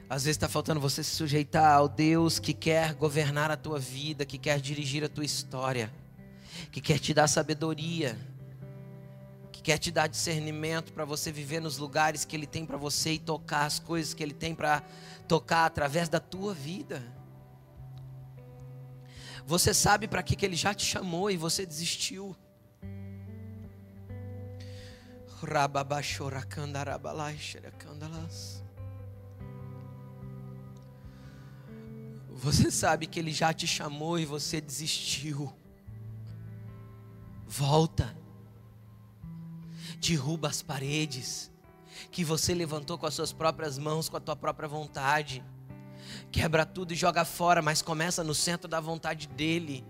Às 0.09 0.23
vezes 0.23 0.37
está 0.37 0.49
faltando 0.49 0.79
você 0.79 1.03
se 1.03 1.11
sujeitar 1.11 1.71
ao 1.71 1.87
Deus 1.87 2.39
que 2.39 2.51
quer 2.51 2.95
governar 2.95 3.51
a 3.51 3.55
tua 3.55 3.77
vida, 3.77 4.25
que 4.25 4.39
quer 4.39 4.59
dirigir 4.59 5.03
a 5.03 5.07
tua 5.07 5.23
história, 5.23 5.93
que 6.71 6.81
quer 6.81 6.97
te 6.97 7.13
dar 7.13 7.27
sabedoria, 7.27 8.17
que 9.51 9.61
quer 9.61 9.77
te 9.77 9.91
dar 9.91 10.07
discernimento 10.07 10.91
para 10.93 11.05
você 11.05 11.31
viver 11.31 11.59
nos 11.59 11.77
lugares 11.77 12.25
que 12.25 12.35
Ele 12.35 12.47
tem 12.47 12.65
para 12.65 12.75
você 12.75 13.13
e 13.13 13.19
tocar 13.19 13.67
as 13.67 13.77
coisas 13.77 14.15
que 14.15 14.23
Ele 14.23 14.33
tem 14.33 14.55
para 14.55 14.81
tocar 15.27 15.65
através 15.65 16.09
da 16.09 16.19
tua 16.19 16.55
vida. 16.55 17.03
Você 19.45 19.75
sabe 19.75 20.07
para 20.07 20.23
que, 20.23 20.35
que 20.35 20.43
Ele 20.43 20.55
já 20.55 20.73
te 20.73 20.85
chamou 20.87 21.29
e 21.29 21.37
você 21.37 21.67
desistiu. 21.67 22.35
Rababachoracandarabalai, 25.43 27.37
Você 32.41 32.71
sabe 32.71 33.05
que 33.05 33.19
Ele 33.19 33.33
já 33.33 33.53
te 33.53 33.67
chamou 33.67 34.17
e 34.17 34.25
você 34.25 34.61
desistiu. 34.61 35.53
Volta. 37.45 38.15
Derruba 39.99 40.47
as 40.47 40.61
paredes 40.61 41.51
que 42.11 42.23
você 42.23 42.53
levantou 42.53 42.97
com 42.97 43.05
as 43.05 43.13
suas 43.13 43.33
próprias 43.33 43.77
mãos, 43.77 44.07
com 44.07 44.15
a 44.15 44.21
tua 44.21 44.37
própria 44.37 44.69
vontade. 44.69 45.43
Quebra 46.31 46.65
tudo 46.65 46.93
e 46.93 46.95
joga 46.95 47.25
fora, 47.25 47.61
mas 47.61 47.81
começa 47.81 48.23
no 48.23 48.33
centro 48.33 48.69
da 48.69 48.79
vontade 48.79 49.27
dEle. 49.27 49.85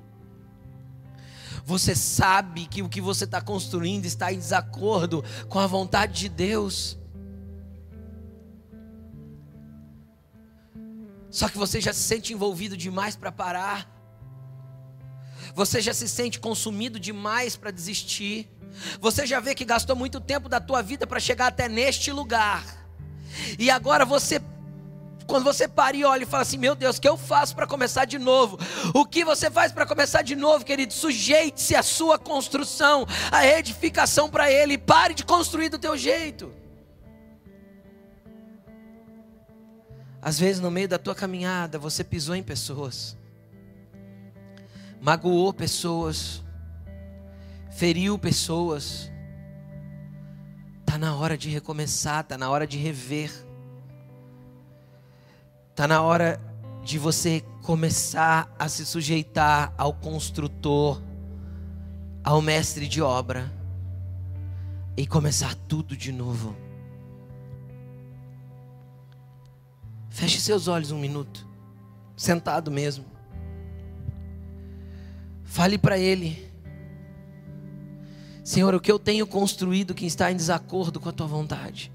Você 1.63 1.95
sabe 1.95 2.65
que 2.65 2.81
o 2.81 2.89
que 2.89 2.99
você 2.99 3.25
está 3.25 3.41
construindo 3.41 4.05
está 4.05 4.33
em 4.33 4.39
desacordo 4.39 5.23
com 5.47 5.59
a 5.59 5.67
vontade 5.67 6.13
de 6.13 6.29
Deus. 6.29 6.98
Só 11.29 11.47
que 11.47 11.57
você 11.57 11.79
já 11.79 11.93
se 11.93 12.01
sente 12.01 12.33
envolvido 12.33 12.75
demais 12.75 13.15
para 13.15 13.31
parar. 13.31 13.87
Você 15.53 15.81
já 15.81 15.93
se 15.93 16.07
sente 16.07 16.39
consumido 16.39 16.99
demais 16.99 17.55
para 17.55 17.71
desistir. 17.71 18.49
Você 18.99 19.25
já 19.25 19.39
vê 19.39 19.55
que 19.55 19.65
gastou 19.65 19.95
muito 19.95 20.19
tempo 20.19 20.49
da 20.49 20.59
tua 20.59 20.81
vida 20.81 21.05
para 21.05 21.19
chegar 21.19 21.47
até 21.47 21.67
neste 21.67 22.11
lugar. 22.11 22.63
E 23.57 23.69
agora 23.69 24.05
você 24.05 24.41
quando 25.29 25.43
você 25.43 25.67
para 25.67 25.95
e 25.95 26.03
olha 26.03 26.23
e 26.23 26.25
fala 26.25 26.41
assim: 26.41 26.57
Meu 26.57 26.73
Deus, 26.73 26.97
o 26.97 27.01
que 27.01 27.07
eu 27.07 27.15
faço 27.15 27.55
para 27.55 27.67
começar 27.67 28.05
de 28.05 28.17
novo? 28.17 28.57
O 28.93 29.05
que 29.05 29.23
você 29.23 29.51
faz 29.51 29.71
para 29.71 29.85
começar 29.85 30.23
de 30.23 30.35
novo, 30.35 30.65
querido? 30.65 30.91
Sujeite-se 30.91 31.75
à 31.75 31.83
sua 31.83 32.17
construção, 32.17 33.05
à 33.31 33.45
edificação 33.45 34.27
para 34.27 34.51
Ele. 34.51 34.77
Pare 34.77 35.13
de 35.13 35.23
construir 35.23 35.69
do 35.69 35.77
teu 35.77 35.95
jeito. 35.95 36.51
Às 40.21 40.39
vezes, 40.39 40.61
no 40.61 40.69
meio 40.69 40.87
da 40.87 40.97
tua 40.97 41.15
caminhada, 41.15 41.79
você 41.79 42.03
pisou 42.03 42.35
em 42.35 42.43
pessoas, 42.43 43.17
magoou 45.01 45.53
pessoas, 45.53 46.43
feriu 47.71 48.17
pessoas. 48.19 49.09
Está 50.81 50.97
na 50.97 51.15
hora 51.15 51.37
de 51.37 51.49
recomeçar, 51.49 52.21
está 52.21 52.37
na 52.37 52.49
hora 52.49 52.67
de 52.67 52.77
rever, 52.77 53.31
está 55.69 55.87
na 55.87 56.01
hora 56.01 56.41
de 56.83 56.97
você 56.97 57.43
começar 57.61 58.53
a 58.57 58.67
se 58.67 58.85
sujeitar 58.85 59.73
ao 59.77 59.93
construtor, 59.93 61.01
ao 62.23 62.41
mestre 62.41 62.87
de 62.87 63.01
obra 63.01 63.49
e 64.97 65.07
começar 65.07 65.55
tudo 65.67 65.95
de 65.95 66.11
novo. 66.11 66.68
Feche 70.19 70.41
seus 70.41 70.67
olhos 70.67 70.91
um 70.91 70.99
minuto, 70.99 71.47
sentado 72.13 72.69
mesmo. 72.69 73.05
Fale 75.45 75.77
para 75.77 75.97
Ele, 75.97 76.51
Senhor, 78.43 78.75
o 78.75 78.81
que 78.81 78.91
eu 78.91 78.99
tenho 78.99 79.25
construído 79.25 79.95
que 79.95 80.05
está 80.05 80.29
em 80.29 80.35
desacordo 80.35 80.99
com 80.99 81.07
a 81.07 81.13
Tua 81.13 81.25
vontade? 81.25 81.89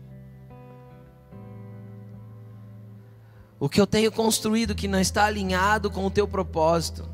O 3.60 3.68
que 3.68 3.78
eu 3.78 3.86
tenho 3.86 4.10
construído 4.10 4.74
que 4.74 4.88
não 4.88 5.00
está 5.00 5.26
alinhado 5.26 5.90
com 5.90 6.06
o 6.06 6.10
Teu 6.10 6.26
propósito? 6.26 7.06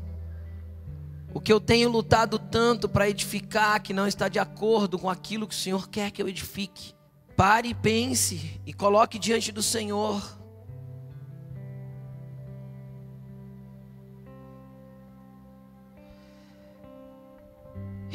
O 1.33 1.41
que 1.41 1.51
eu 1.51 1.59
tenho 1.59 1.89
lutado 1.89 2.39
tanto 2.39 2.87
para 2.87 3.09
edificar 3.09 3.81
que 3.81 3.91
não 3.91 4.07
está 4.07 4.29
de 4.29 4.39
acordo 4.39 4.97
com 4.97 5.09
aquilo 5.09 5.45
que 5.45 5.55
o 5.55 5.57
Senhor 5.57 5.89
quer 5.89 6.09
que 6.09 6.21
eu 6.21 6.29
edifique? 6.29 6.93
Pare 7.35 7.67
e 7.67 7.73
pense 7.73 8.61
e 8.65 8.71
coloque 8.71 9.19
diante 9.19 9.51
do 9.51 9.61
Senhor. 9.61 10.39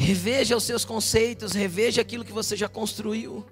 Reveja 0.07 0.57
os 0.57 0.63
seus 0.63 0.85
conceitos, 0.85 1.51
reveja 1.51 2.01
aquilo 2.01 2.25
que 2.25 2.31
você 2.31 2.57
já 2.57 2.69
construiu. 2.69 3.45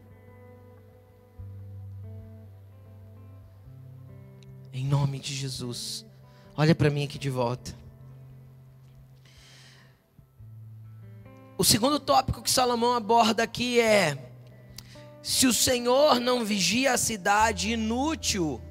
Em 4.73 4.87
nome 4.87 5.19
de 5.19 5.35
Jesus. 5.35 6.07
Olha 6.57 6.73
para 6.73 6.91
mim 6.91 7.03
aqui 7.03 7.19
de 7.19 7.29
volta. 7.29 7.77
O 11.59 11.65
segundo 11.65 11.99
tópico 11.99 12.41
que 12.41 12.49
Salomão 12.49 12.95
aborda 12.95 13.43
aqui 13.43 13.81
é: 13.81 14.17
se 15.25 15.49
o 15.49 15.53
Senhor 15.53 16.21
não 16.21 16.45
vigia 16.45 16.93
a 16.93 16.97
cidade, 16.97 17.73
inútil, 17.73 18.63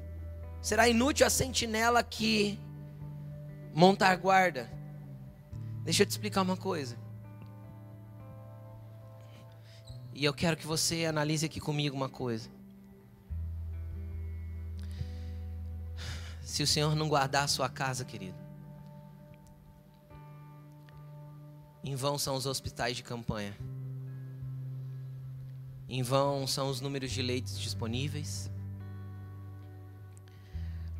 será 0.62 0.88
inútil 0.88 1.26
a 1.26 1.30
sentinela 1.30 2.02
que 2.02 2.58
montar 3.74 4.16
guarda. 4.16 4.72
Deixa 5.82 6.02
eu 6.02 6.06
te 6.06 6.12
explicar 6.12 6.40
uma 6.40 6.56
coisa. 6.56 7.03
E 10.14 10.24
eu 10.24 10.32
quero 10.32 10.56
que 10.56 10.66
você 10.66 11.06
analise 11.06 11.44
aqui 11.44 11.58
comigo 11.58 11.96
uma 11.96 12.08
coisa. 12.08 12.48
Se 16.40 16.62
o 16.62 16.66
Senhor 16.66 16.94
não 16.94 17.08
guardar 17.08 17.44
a 17.44 17.48
sua 17.48 17.68
casa, 17.68 18.04
querido, 18.04 18.38
em 21.82 21.96
vão 21.96 22.16
são 22.16 22.36
os 22.36 22.46
hospitais 22.46 22.96
de 22.96 23.02
campanha, 23.02 23.56
em 25.88 26.00
vão 26.00 26.46
são 26.46 26.70
os 26.70 26.80
números 26.80 27.10
de 27.10 27.20
leitos 27.20 27.58
disponíveis, 27.58 28.48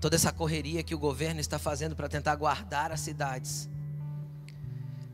toda 0.01 0.17
essa 0.17 0.33
correria 0.33 0.83
que 0.83 0.95
o 0.95 0.99
governo 0.99 1.41
está 1.41 1.59
fazendo 1.59 1.95
para 1.95 2.09
tentar 2.09 2.35
guardar 2.35 2.91
as 2.91 2.99
cidades, 3.01 3.71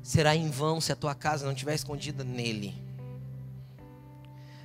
será 0.03 0.35
em 0.35 0.51
vão 0.51 0.81
se 0.81 0.91
a 0.91 0.97
tua 0.97 1.15
casa 1.15 1.45
não 1.45 1.53
estiver 1.53 1.75
escondida 1.75 2.25
nele. 2.25 2.90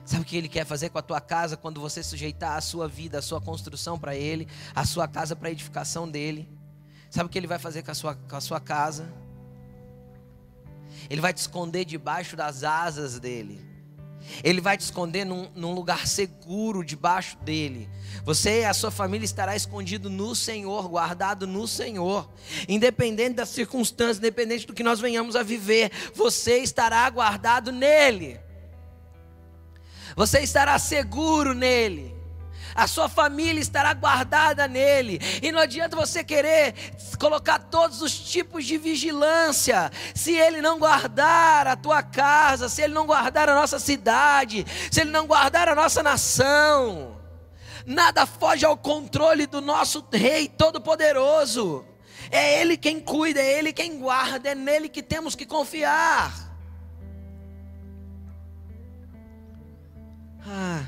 Sabe 0.06 0.22
o 0.22 0.26
que 0.26 0.38
ele 0.38 0.48
quer 0.48 0.66
fazer 0.66 0.90
com 0.90 1.00
a 1.00 1.02
tua 1.02 1.20
casa 1.20 1.58
quando 1.58 1.82
você 1.82 2.04
sujeitar 2.04 2.56
a 2.56 2.62
sua 2.62 2.88
vida, 2.88 3.18
a 3.18 3.22
sua 3.24 3.42
construção 3.42 3.98
para 3.98 4.16
ele, 4.16 4.48
a 4.76 4.86
sua 4.86 5.08
casa 5.08 5.36
para 5.36 5.50
a 5.50 5.52
edificação 5.52 6.08
dele? 6.08 6.48
Sabe 7.10 7.26
o 7.26 7.30
que 7.30 7.38
ele 7.38 7.48
vai 7.48 7.58
fazer 7.58 7.82
com 7.82 7.92
a 7.92 7.96
sua, 7.96 8.16
com 8.16 8.36
a 8.36 8.42
sua 8.42 8.60
casa? 8.60 9.12
Ele 11.10 11.22
vai 11.22 11.34
te 11.34 11.38
esconder 11.38 11.86
debaixo 11.86 12.36
das 12.36 12.64
asas 12.64 13.20
dele. 13.20 13.60
Ele 14.44 14.60
vai 14.62 14.78
te 14.78 14.82
esconder 14.82 15.24
num, 15.24 15.50
num, 15.56 15.74
lugar 15.74 16.08
seguro 16.08 16.84
debaixo 16.84 17.38
dele. 17.38 17.90
Você 18.24 18.62
e 18.62 18.66
a 18.66 18.74
sua 18.74 18.92
família 18.92 19.26
estará 19.26 19.56
escondido 19.56 20.10
no 20.10 20.36
Senhor, 20.36 20.88
guardado 20.88 21.46
no 21.46 21.68
Senhor. 21.68 22.30
Independente 22.68 23.36
das 23.36 23.50
circunstâncias, 23.50 24.18
independente 24.18 24.66
do 24.66 24.74
que 24.74 24.84
nós 24.84 25.00
venhamos 25.00 25.36
a 25.36 25.44
viver, 25.44 25.92
você 26.14 26.58
estará 26.58 27.08
guardado 27.10 27.72
nele. 27.72 28.40
Você 30.16 30.40
estará 30.40 30.80
seguro 30.80 31.54
nele. 31.54 32.16
A 32.74 32.88
sua 32.88 33.08
família 33.08 33.62
estará 33.62 33.94
guardada 33.94 34.68
nele. 34.68 35.20
E 35.42 35.52
não 35.52 35.60
adianta 35.60 35.96
você 35.96 36.24
querer 36.24 36.74
colocar 37.18 37.58
todos 37.58 38.02
os 38.02 38.14
tipos 38.14 38.66
de 38.66 38.78
vigilância. 38.78 39.90
Se 40.14 40.34
ele 40.34 40.62
não 40.62 40.78
guardar 40.78 41.68
a 41.68 41.76
tua 41.78 42.04
casa, 42.04 42.68
se 42.68 42.82
ele 42.82 42.94
não 42.94 43.06
guardar 43.06 43.50
a 43.50 43.56
nossa 43.56 43.80
cidade, 43.80 44.66
se 44.92 45.02
ele 45.02 45.12
não 45.12 45.26
guardar 45.26 45.70
a 45.70 45.76
nossa 45.76 46.04
nação. 46.04 47.16
Nada 47.86 48.26
foge 48.26 48.66
ao 48.66 48.76
controle 48.76 49.46
do 49.46 49.62
nosso 49.62 50.06
Rei 50.12 50.50
Todo-Poderoso. 50.50 51.86
É 52.32 52.60
Ele 52.60 52.76
quem 52.76 53.00
cuida, 53.00 53.40
é 53.40 53.60
Ele 53.60 53.72
quem 53.72 54.00
guarda, 54.00 54.50
é 54.50 54.56
nele 54.56 54.90
que 54.90 55.04
temos 55.04 55.36
que 55.36 55.46
confiar. 55.46 56.45
Ah, 60.48 60.84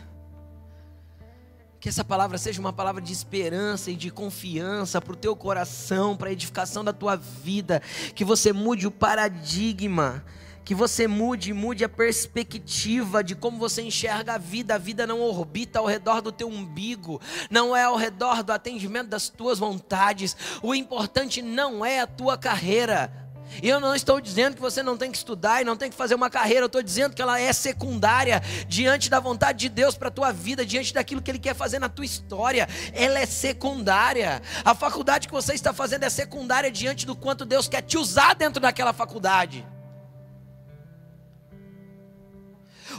que 1.79 1.89
essa 1.89 2.03
palavra 2.03 2.37
seja 2.37 2.59
uma 2.59 2.73
palavra 2.73 3.01
de 3.01 3.13
esperança 3.13 3.89
e 3.89 3.95
de 3.95 4.11
confiança 4.11 5.01
para 5.01 5.13
o 5.13 5.15
teu 5.15 5.35
coração, 5.35 6.17
para 6.17 6.29
a 6.29 6.31
edificação 6.31 6.83
da 6.83 6.93
tua 6.93 7.15
vida. 7.15 7.81
Que 8.13 8.25
você 8.25 8.51
mude 8.51 8.85
o 8.85 8.91
paradigma, 8.91 10.23
que 10.65 10.75
você 10.75 11.07
mude, 11.07 11.53
mude 11.53 11.83
a 11.83 11.89
perspectiva 11.89 13.23
de 13.23 13.35
como 13.35 13.57
você 13.57 13.81
enxerga 13.81 14.33
a 14.33 14.37
vida. 14.37 14.75
A 14.75 14.77
vida 14.77 15.07
não 15.07 15.21
orbita 15.21 15.79
ao 15.79 15.85
redor 15.85 16.21
do 16.21 16.31
teu 16.31 16.49
umbigo, 16.49 17.21
não 17.49 17.75
é 17.75 17.83
ao 17.83 17.95
redor 17.95 18.43
do 18.43 18.51
atendimento 18.51 19.07
das 19.07 19.29
tuas 19.29 19.57
vontades. 19.57 20.35
O 20.61 20.75
importante 20.75 21.41
não 21.41 21.85
é 21.85 22.01
a 22.01 22.07
tua 22.07 22.37
carreira. 22.37 23.26
E 23.61 23.69
eu 23.69 23.79
não 23.79 23.95
estou 23.95 24.21
dizendo 24.21 24.55
que 24.55 24.61
você 24.61 24.83
não 24.83 24.97
tem 24.97 25.11
que 25.11 25.17
estudar 25.17 25.61
e 25.61 25.65
não 25.65 25.75
tem 25.75 25.89
que 25.89 25.95
fazer 25.95 26.15
uma 26.15 26.29
carreira, 26.29 26.61
eu 26.61 26.67
estou 26.67 26.83
dizendo 26.83 27.15
que 27.15 27.21
ela 27.21 27.39
é 27.39 27.51
secundária 27.53 28.41
diante 28.67 29.09
da 29.09 29.19
vontade 29.19 29.59
de 29.59 29.69
Deus 29.69 29.95
para 29.95 30.09
a 30.09 30.11
tua 30.11 30.31
vida, 30.31 30.65
diante 30.65 30.93
daquilo 30.93 31.21
que 31.21 31.31
Ele 31.31 31.39
quer 31.39 31.55
fazer 31.55 31.79
na 31.79 31.89
tua 31.89 32.05
história. 32.05 32.67
Ela 32.93 33.19
é 33.19 33.25
secundária. 33.25 34.41
A 34.63 34.75
faculdade 34.75 35.27
que 35.27 35.33
você 35.33 35.53
está 35.53 35.73
fazendo 35.73 36.03
é 36.03 36.09
secundária 36.09 36.71
diante 36.71 37.05
do 37.05 37.15
quanto 37.15 37.45
Deus 37.45 37.67
quer 37.67 37.81
te 37.81 37.97
usar 37.97 38.35
dentro 38.35 38.61
daquela 38.61 38.93
faculdade. 38.93 39.65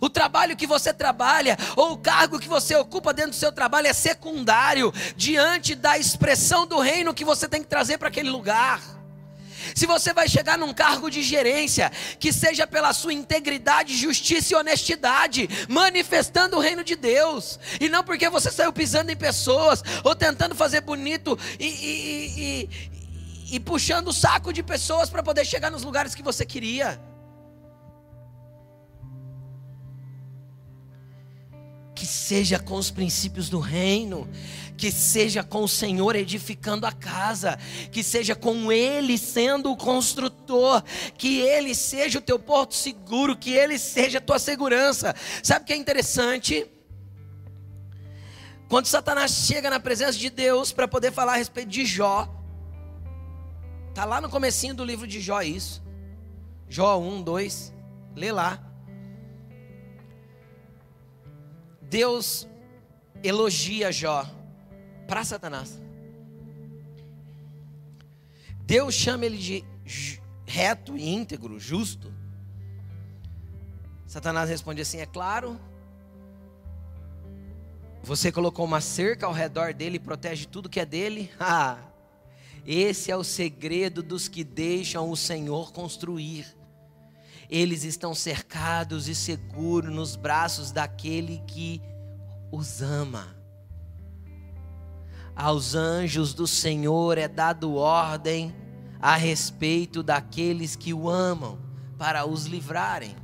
O 0.00 0.08
trabalho 0.08 0.56
que 0.56 0.66
você 0.66 0.92
trabalha, 0.92 1.56
ou 1.76 1.92
o 1.92 1.98
cargo 1.98 2.38
que 2.38 2.48
você 2.48 2.76
ocupa 2.76 3.12
dentro 3.12 3.32
do 3.32 3.36
seu 3.36 3.50
trabalho 3.50 3.86
é 3.86 3.92
secundário 3.92 4.92
diante 5.16 5.74
da 5.74 5.98
expressão 5.98 6.66
do 6.66 6.78
reino 6.78 7.14
que 7.14 7.24
você 7.24 7.48
tem 7.48 7.62
que 7.62 7.68
trazer 7.68 7.98
para 7.98 8.08
aquele 8.08 8.30
lugar. 8.30 8.97
Se 9.78 9.86
você 9.86 10.12
vai 10.12 10.28
chegar 10.28 10.58
num 10.58 10.74
cargo 10.74 11.08
de 11.08 11.22
gerência, 11.22 11.92
que 12.18 12.32
seja 12.32 12.66
pela 12.66 12.92
sua 12.92 13.12
integridade, 13.12 13.96
justiça 13.96 14.52
e 14.52 14.56
honestidade, 14.56 15.48
manifestando 15.68 16.56
o 16.56 16.60
reino 16.60 16.82
de 16.82 16.96
Deus, 16.96 17.60
e 17.80 17.88
não 17.88 18.02
porque 18.02 18.28
você 18.28 18.50
saiu 18.50 18.72
pisando 18.72 19.12
em 19.12 19.16
pessoas, 19.16 19.84
ou 20.02 20.16
tentando 20.16 20.56
fazer 20.56 20.80
bonito 20.80 21.38
e, 21.60 21.66
e, 21.66 22.40
e, 22.40 23.54
e 23.54 23.60
puxando 23.60 24.08
o 24.08 24.12
saco 24.12 24.52
de 24.52 24.64
pessoas 24.64 25.08
para 25.08 25.22
poder 25.22 25.44
chegar 25.44 25.70
nos 25.70 25.84
lugares 25.84 26.12
que 26.12 26.24
você 26.24 26.44
queria. 26.44 27.00
Que 31.94 32.04
seja 32.04 32.58
com 32.58 32.74
os 32.74 32.90
princípios 32.90 33.48
do 33.48 33.60
reino, 33.60 34.28
que 34.78 34.92
seja 34.92 35.42
com 35.42 35.64
o 35.64 35.68
Senhor 35.68 36.14
edificando 36.14 36.86
a 36.86 36.92
casa, 36.92 37.58
que 37.90 38.00
seja 38.00 38.36
com 38.36 38.70
Ele 38.70 39.18
sendo 39.18 39.72
o 39.72 39.76
construtor, 39.76 40.82
que 41.18 41.40
Ele 41.40 41.74
seja 41.74 42.20
o 42.20 42.22
teu 42.22 42.38
porto 42.38 42.76
seguro, 42.76 43.36
que 43.36 43.50
Ele 43.50 43.76
seja 43.76 44.18
a 44.18 44.20
tua 44.20 44.38
segurança. 44.38 45.14
Sabe 45.42 45.64
o 45.64 45.66
que 45.66 45.72
é 45.72 45.76
interessante? 45.76 46.64
Quando 48.68 48.86
Satanás 48.86 49.32
chega 49.32 49.68
na 49.68 49.80
presença 49.80 50.16
de 50.16 50.30
Deus 50.30 50.72
para 50.72 50.86
poder 50.86 51.10
falar 51.10 51.32
a 51.32 51.36
respeito 51.36 51.70
de 51.70 51.84
Jó, 51.84 52.32
tá 53.92 54.04
lá 54.04 54.20
no 54.20 54.30
comecinho 54.30 54.74
do 54.74 54.84
livro 54.84 55.08
de 55.08 55.20
Jó 55.20 55.42
isso. 55.42 55.82
Jó 56.68 56.98
1, 57.00 57.22
2, 57.22 57.74
lê 58.14 58.30
lá. 58.30 58.62
Deus 61.82 62.46
elogia 63.24 63.90
Jó 63.90 64.37
para 65.08 65.24
Satanás. 65.24 65.80
Deus 68.60 68.94
chama 68.94 69.24
ele 69.24 69.38
de 69.38 69.64
reto, 70.46 70.96
íntegro, 70.96 71.58
justo. 71.58 72.12
Satanás 74.06 74.50
responde 74.50 74.82
assim: 74.82 74.98
É 74.98 75.06
claro, 75.06 75.58
você 78.02 78.30
colocou 78.30 78.66
uma 78.66 78.82
cerca 78.82 79.26
ao 79.26 79.32
redor 79.32 79.72
dele 79.72 79.96
e 79.96 80.00
protege 80.00 80.46
tudo 80.46 80.68
que 80.68 80.78
é 80.78 80.86
dele. 80.86 81.30
Ah, 81.40 81.78
esse 82.66 83.10
é 83.10 83.16
o 83.16 83.24
segredo 83.24 84.02
dos 84.02 84.28
que 84.28 84.44
deixam 84.44 85.10
o 85.10 85.16
Senhor 85.16 85.72
construir. 85.72 86.46
Eles 87.48 87.82
estão 87.84 88.14
cercados 88.14 89.08
e 89.08 89.14
seguros 89.14 89.90
nos 89.90 90.16
braços 90.16 90.70
daquele 90.70 91.42
que 91.46 91.80
os 92.52 92.82
ama. 92.82 93.37
Aos 95.38 95.76
anjos 95.76 96.34
do 96.34 96.48
Senhor 96.48 97.16
é 97.16 97.28
dado 97.28 97.76
ordem 97.76 98.52
a 99.00 99.14
respeito 99.14 100.02
daqueles 100.02 100.74
que 100.74 100.92
o 100.92 101.08
amam, 101.08 101.60
para 101.96 102.26
os 102.26 102.46
livrarem. 102.46 103.14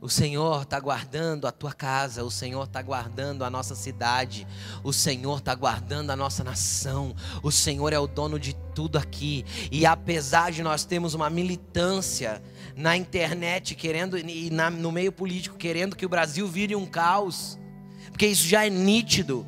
O 0.00 0.08
Senhor 0.08 0.62
está 0.62 0.80
guardando 0.80 1.46
a 1.46 1.52
tua 1.52 1.72
casa, 1.72 2.24
o 2.24 2.30
Senhor 2.32 2.64
está 2.64 2.82
guardando 2.82 3.44
a 3.44 3.50
nossa 3.50 3.76
cidade, 3.76 4.44
o 4.82 4.92
Senhor 4.92 5.38
está 5.38 5.54
guardando 5.54 6.10
a 6.10 6.16
nossa 6.16 6.42
nação, 6.42 7.14
o 7.44 7.52
Senhor 7.52 7.92
é 7.92 8.00
o 8.00 8.08
dono 8.08 8.40
de 8.40 8.54
tudo 8.74 8.98
aqui. 8.98 9.44
E 9.70 9.86
apesar 9.86 10.50
de 10.50 10.64
nós 10.64 10.84
termos 10.84 11.14
uma 11.14 11.30
militância 11.30 12.42
na 12.74 12.96
internet 12.96 13.76
querendo 13.76 14.18
e 14.18 14.50
na, 14.50 14.68
no 14.68 14.90
meio 14.90 15.12
político 15.12 15.56
querendo 15.56 15.94
que 15.94 16.04
o 16.04 16.08
Brasil 16.08 16.48
vire 16.48 16.74
um 16.74 16.86
caos, 16.86 17.56
porque 18.22 18.30
isso 18.30 18.46
já 18.46 18.64
é 18.64 18.70
nítido. 18.70 19.44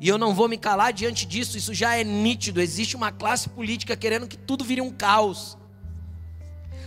E 0.00 0.08
eu 0.08 0.16
não 0.16 0.34
vou 0.34 0.48
me 0.48 0.56
calar 0.56 0.90
diante 0.90 1.26
disso, 1.26 1.58
isso 1.58 1.74
já 1.74 1.94
é 1.94 2.02
nítido. 2.02 2.58
Existe 2.58 2.96
uma 2.96 3.12
classe 3.12 3.46
política 3.50 3.94
querendo 3.94 4.26
que 4.26 4.38
tudo 4.38 4.64
vire 4.64 4.80
um 4.80 4.90
caos. 4.90 5.58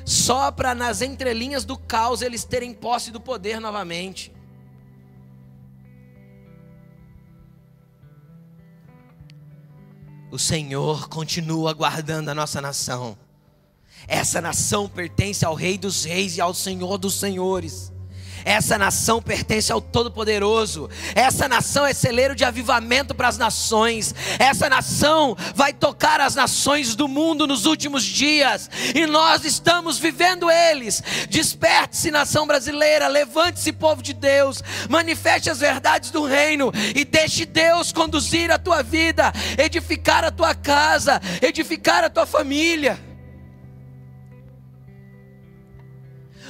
Só 0.03 0.51
para 0.51 0.73
nas 0.73 1.03
entrelinhas 1.03 1.63
do 1.63 1.77
caos 1.77 2.23
eles 2.23 2.43
terem 2.43 2.73
posse 2.73 3.12
do 3.12 3.21
poder 3.21 3.60
novamente. 3.60 4.33
O 10.31 10.39
Senhor 10.39 11.07
continua 11.10 11.73
guardando 11.73 12.29
a 12.29 12.33
nossa 12.33 12.60
nação. 12.60 13.15
Essa 14.07 14.41
nação 14.41 14.89
pertence 14.89 15.45
ao 15.45 15.53
Rei 15.53 15.77
dos 15.77 16.05
Reis 16.05 16.38
e 16.38 16.41
ao 16.41 16.55
Senhor 16.55 16.97
dos 16.97 17.19
Senhores. 17.19 17.95
Essa 18.45 18.78
nação 18.78 19.21
pertence 19.21 19.71
ao 19.71 19.82
Todo-Poderoso. 19.82 20.89
Essa 21.15 21.47
nação 21.47 21.86
é 21.86 21.93
celeiro 21.93 22.36
de 22.36 22.45
avivamento 22.45 23.13
para 23.13 23.28
as 23.28 23.38
nações. 23.38 24.13
Essa 24.39 24.69
nação 24.69 25.36
vai 25.56 25.73
tocar 25.73 26.21
as 26.21 26.36
nações 26.36 26.95
do 26.95 27.08
mundo 27.08 27.47
nos 27.47 27.65
últimos 27.65 28.04
dias. 28.04 28.69
E 28.95 29.06
nós 29.06 29.45
estamos 29.45 29.97
vivendo 29.97 30.50
eles. 30.50 31.04
Desperte-se, 31.30 32.12
nação 32.12 32.47
brasileira. 32.47 33.08
Levante-se, 33.08 33.71
povo 33.71 34.02
de 34.02 34.13
Deus. 34.13 34.63
Manifeste 34.89 35.50
as 35.50 35.60
verdades 35.60 36.12
do 36.12 36.26
reino. 36.26 36.71
E 36.95 37.04
deixe 37.04 37.45
Deus 37.45 37.91
conduzir 37.91 38.52
a 38.52 38.58
tua 38.60 38.82
vida, 38.84 39.32
edificar 39.58 40.23
a 40.23 40.32
tua 40.32 40.54
casa, 40.54 41.21
edificar 41.41 42.04
a 42.04 42.10
tua 42.10 42.26
família. 42.26 43.07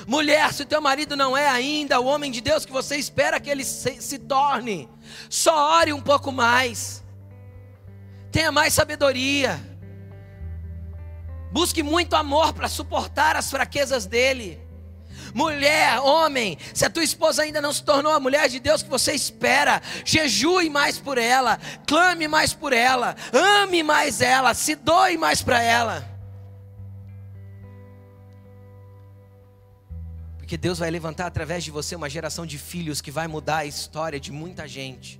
Mulher, 0.08 0.54
se 0.54 0.64
teu 0.64 0.80
marido 0.80 1.18
não 1.18 1.36
é 1.36 1.50
ainda 1.50 2.00
o 2.00 2.06
homem 2.06 2.32
de 2.32 2.40
Deus 2.40 2.66
que 2.66 2.72
você 2.72 2.96
espera 2.96 3.42
que 3.42 3.50
ele 3.50 3.66
se, 3.66 4.02
se 4.02 4.18
torne, 4.18 4.90
só 5.30 5.80
ore 5.80 5.92
um 5.92 6.00
pouco 6.00 6.32
mais. 6.32 7.04
Tenha 8.32 8.50
mais 8.50 8.74
sabedoria. 8.74 9.60
Busque 11.52 11.84
muito 11.84 12.16
amor 12.16 12.54
para 12.54 12.70
suportar 12.70 13.36
as 13.36 13.52
fraquezas 13.52 14.06
dele. 14.06 14.66
Mulher, 15.34 16.00
homem, 16.00 16.58
se 16.74 16.86
a 16.86 16.90
tua 16.90 17.04
esposa 17.04 17.44
ainda 17.44 17.60
não 17.60 17.74
se 17.74 17.84
tornou 17.84 18.14
a 18.14 18.20
mulher 18.20 18.48
de 18.48 18.62
Deus 18.62 18.82
que 18.82 18.90
você 18.90 19.12
espera, 19.12 19.82
jejue 20.06 20.70
mais 20.70 20.98
por 20.98 21.18
ela, 21.18 21.60
clame 21.86 22.30
mais 22.30 22.54
por 22.54 22.72
ela, 22.72 23.14
ame 23.34 23.84
mais 23.84 24.22
ela, 24.22 24.54
se 24.54 24.74
doe 24.74 25.18
mais 25.18 25.42
para 25.42 25.62
ela. 25.62 26.17
Porque 30.48 30.56
Deus 30.56 30.80
vai 30.80 30.90
levantar 30.90 31.26
através 31.26 31.62
de 31.62 31.72
você 31.72 31.94
uma 31.94 32.10
geração 32.10 32.46
de 32.46 32.58
filhos 32.58 33.02
que 33.02 33.12
vai 33.12 33.28
mudar 33.28 33.58
a 33.58 33.66
história 33.66 34.18
de 34.18 34.32
muita 34.32 34.66
gente. 34.66 35.20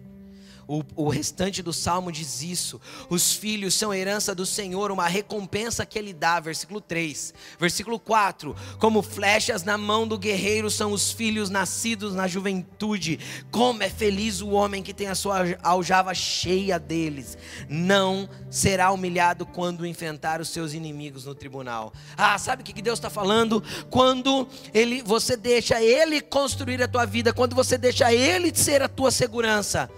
O, 0.68 0.84
o, 0.96 1.08
restante 1.08 1.64
do 1.64 1.72
salmo 1.72 2.12
diz 2.12 2.42
isso. 2.42 2.82
Os 3.10 3.34
filhos 3.34 3.74
são 3.74 3.94
herança 3.94 4.36
do 4.36 4.46
Senhor, 4.46 4.92
uma 4.92 5.08
recompensa 5.08 5.86
que 5.86 5.98
Ele 5.98 6.12
dá. 6.12 6.42
Versículo 6.42 6.82
3. 6.82 7.34
Versículo 7.58 7.98
4. 7.98 8.54
Como 8.78 9.02
flechas 9.02 9.64
na 9.64 9.78
mão 9.78 10.06
do 10.06 10.18
guerreiro 10.18 10.70
são 10.70 10.92
os 10.92 11.12
filhos 11.12 11.50
nascidos 11.50 12.14
na 12.14 12.28
juventude. 12.28 13.18
Como 13.50 13.82
é 13.82 13.90
feliz 13.90 14.42
o 14.42 14.50
homem 14.50 14.84
que 14.84 14.94
tem 14.94 15.08
a 15.08 15.16
sua 15.16 15.58
aljava 15.64 16.14
cheia 16.14 16.78
deles. 16.78 17.38
Não 17.70 18.28
será 18.50 18.92
humilhado 18.92 19.46
quando 19.46 19.86
enfrentar 19.86 20.42
os 20.42 20.50
seus 20.50 20.74
inimigos 20.74 21.24
no 21.24 21.34
tribunal. 21.34 21.94
Ah, 22.18 22.38
sabe 22.38 22.62
o 22.62 22.66
que 22.66 22.82
Deus 22.82 23.00
está 23.00 23.10
falando? 23.10 23.64
Quando 23.90 24.46
ele, 24.74 25.02
você 25.02 25.38
deixa 25.38 25.82
Ele 25.82 26.20
construir 26.20 26.82
a 26.84 26.88
tua 26.88 27.06
vida, 27.06 27.32
quando 27.32 27.56
você 27.56 27.78
deixa 27.78 28.14
Ele 28.14 28.54
ser 28.54 28.82
a 28.82 28.90
tua 28.90 29.12
segurança 29.12 29.90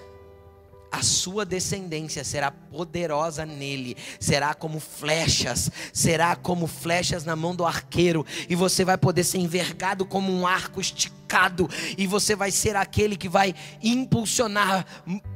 a 0.92 1.04
sua 1.04 1.46
descendência 1.46 2.24
será 2.24 2.52
poderosa 2.52 3.46
nele, 3.46 3.96
será 4.20 4.54
como 4.54 4.80
flechas, 4.80 5.70
será 5.94 6.36
como 6.36 6.68
flechas 6.68 7.24
na 7.24 7.36
mão 7.36 7.56
do 7.56 7.66
arqueiro, 7.66 8.26
e 8.50 8.56
você 8.56 8.84
vai 8.84 8.98
poder 8.98 9.24
ser 9.24 9.38
envergado 9.38 10.06
como 10.06 10.32
um 10.32 10.48
arco 10.48 10.82
esticado, 10.82 11.70
e 11.98 12.08
você 12.08 12.36
vai 12.36 12.52
ser 12.52 12.76
aquele 12.76 13.16
que 13.16 13.30
vai 13.30 13.54
impulsionar 13.82 14.86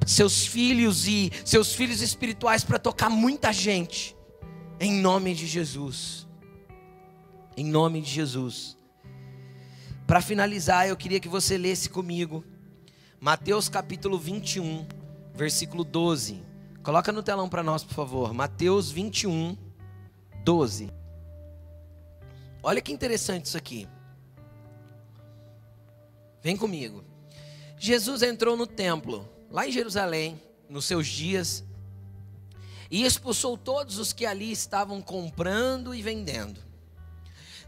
seus 0.06 0.46
filhos 0.46 1.08
e 1.08 1.32
seus 1.46 1.74
filhos 1.74 2.02
espirituais 2.02 2.64
para 2.64 2.80
tocar 2.80 3.10
muita 3.10 3.54
gente, 3.54 4.16
em 4.80 4.92
nome 4.92 5.34
de 5.34 5.46
Jesus. 5.46 6.28
Em 7.56 7.66
nome 7.66 8.02
de 8.02 8.10
Jesus. 8.10 8.76
Para 10.08 10.20
finalizar, 10.22 10.88
eu 10.88 10.98
queria 10.98 11.20
que 11.20 11.30
você 11.30 11.56
lesse 11.58 11.88
comigo 11.88 12.44
Mateus 13.22 13.70
capítulo 13.70 14.18
21 14.20 14.86
versículo 15.34 15.84
12. 15.84 16.44
Coloca 16.84 17.12
no 17.12 17.24
telão 17.24 17.50
para 17.50 17.64
nós, 17.64 17.84
por 17.84 17.94
favor. 17.94 18.34
Mateus 18.34 18.92
21, 18.92 19.58
12. 20.44 20.92
Olha 22.62 22.82
que 22.82 22.92
interessante 22.92 23.46
isso 23.46 23.58
aqui. 23.58 23.88
Vem 26.42 26.56
comigo. 26.56 27.04
Jesus 27.78 28.22
entrou 28.22 28.56
no 28.56 28.68
templo, 28.68 29.28
lá 29.50 29.68
em 29.68 29.72
Jerusalém, 29.72 30.42
nos 30.70 30.86
seus 30.86 31.08
dias, 31.08 31.64
e 32.90 33.04
expulsou 33.04 33.58
todos 33.58 33.98
os 33.98 34.14
que 34.14 34.26
ali 34.26 34.52
estavam 34.52 35.02
comprando 35.02 35.96
e 35.96 36.02
vendendo. 36.02 36.62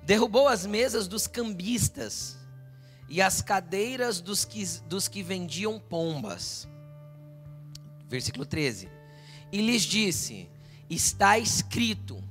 Derrubou 0.04 0.48
as 0.48 0.66
mesas 0.66 1.08
dos 1.08 1.26
cambistas 1.26 2.38
e 3.10 3.22
as 3.22 3.42
cadeiras 3.42 4.22
dos 4.22 4.46
que, 4.46 4.64
dos 4.88 5.08
que 5.08 5.24
vendiam 5.24 5.80
pombas 5.80 6.68
Versículo 8.08 8.46
13. 8.46 8.90
E 9.52 9.62
lhes 9.62 9.84
disse: 9.84 10.50
Está 10.90 11.38
escrito: 11.38 12.24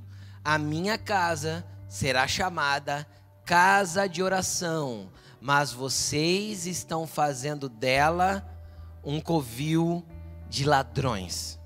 A 0.43 0.57
minha 0.57 0.97
casa 0.97 1.65
será 1.87 2.27
chamada 2.27 3.07
casa 3.45 4.07
de 4.07 4.23
oração, 4.23 5.11
mas 5.39 5.71
vocês 5.71 6.65
estão 6.65 7.05
fazendo 7.05 7.69
dela 7.69 8.43
um 9.03 9.21
covil 9.21 10.03
de 10.49 10.65
ladrões. 10.65 11.59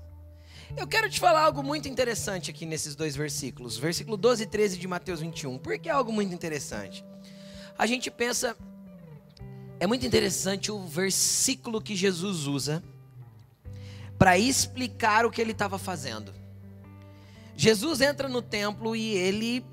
Eu 0.76 0.86
quero 0.86 1.10
te 1.10 1.18
falar 1.18 1.42
algo 1.42 1.62
muito 1.62 1.88
interessante 1.88 2.50
aqui 2.50 2.64
nesses 2.64 2.94
dois 2.94 3.16
versículos, 3.16 3.76
versículo 3.76 4.16
12 4.16 4.44
e 4.44 4.46
13 4.46 4.78
de 4.78 4.86
Mateus 4.86 5.20
21. 5.20 5.58
Por 5.58 5.76
que 5.78 5.88
é 5.88 5.92
algo 5.92 6.12
muito 6.12 6.32
interessante? 6.32 7.04
A 7.76 7.86
gente 7.86 8.10
pensa, 8.10 8.56
é 9.80 9.86
muito 9.86 10.06
interessante 10.06 10.70
o 10.70 10.86
versículo 10.86 11.80
que 11.80 11.96
Jesus 11.96 12.46
usa 12.46 12.84
para 14.20 14.36
explicar 14.36 15.24
o 15.24 15.30
que 15.30 15.40
ele 15.40 15.52
estava 15.52 15.78
fazendo. 15.78 16.34
Jesus 17.56 18.02
entra 18.02 18.28
no 18.28 18.42
templo 18.42 18.94
e 18.94 19.14
ele 19.14 19.64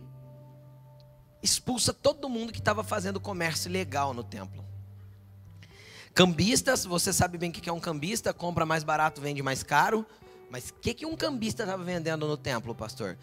expulsa 1.43 1.93
todo 1.93 2.29
mundo 2.29 2.53
que 2.53 2.59
estava 2.59 2.81
fazendo 2.81 3.19
comércio 3.19 3.67
ilegal 3.67 4.13
no 4.13 4.23
templo. 4.23 4.63
Cambistas, 6.13 6.85
você 6.85 7.11
sabe 7.11 7.37
bem 7.37 7.49
o 7.49 7.53
que 7.53 7.69
é 7.69 7.73
um 7.73 7.79
cambista, 7.81 8.33
compra 8.33 8.65
mais 8.65 8.85
barato, 8.85 9.19
vende 9.19 9.43
mais 9.43 9.63
caro. 9.63 10.05
Mas 10.49 10.69
o 10.69 10.75
que, 10.75 10.93
que 10.93 11.05
um 11.05 11.17
cambista 11.17 11.63
estava 11.63 11.83
vendendo 11.83 12.25
no 12.25 12.37
templo, 12.37 12.73
pastor? 12.73 13.17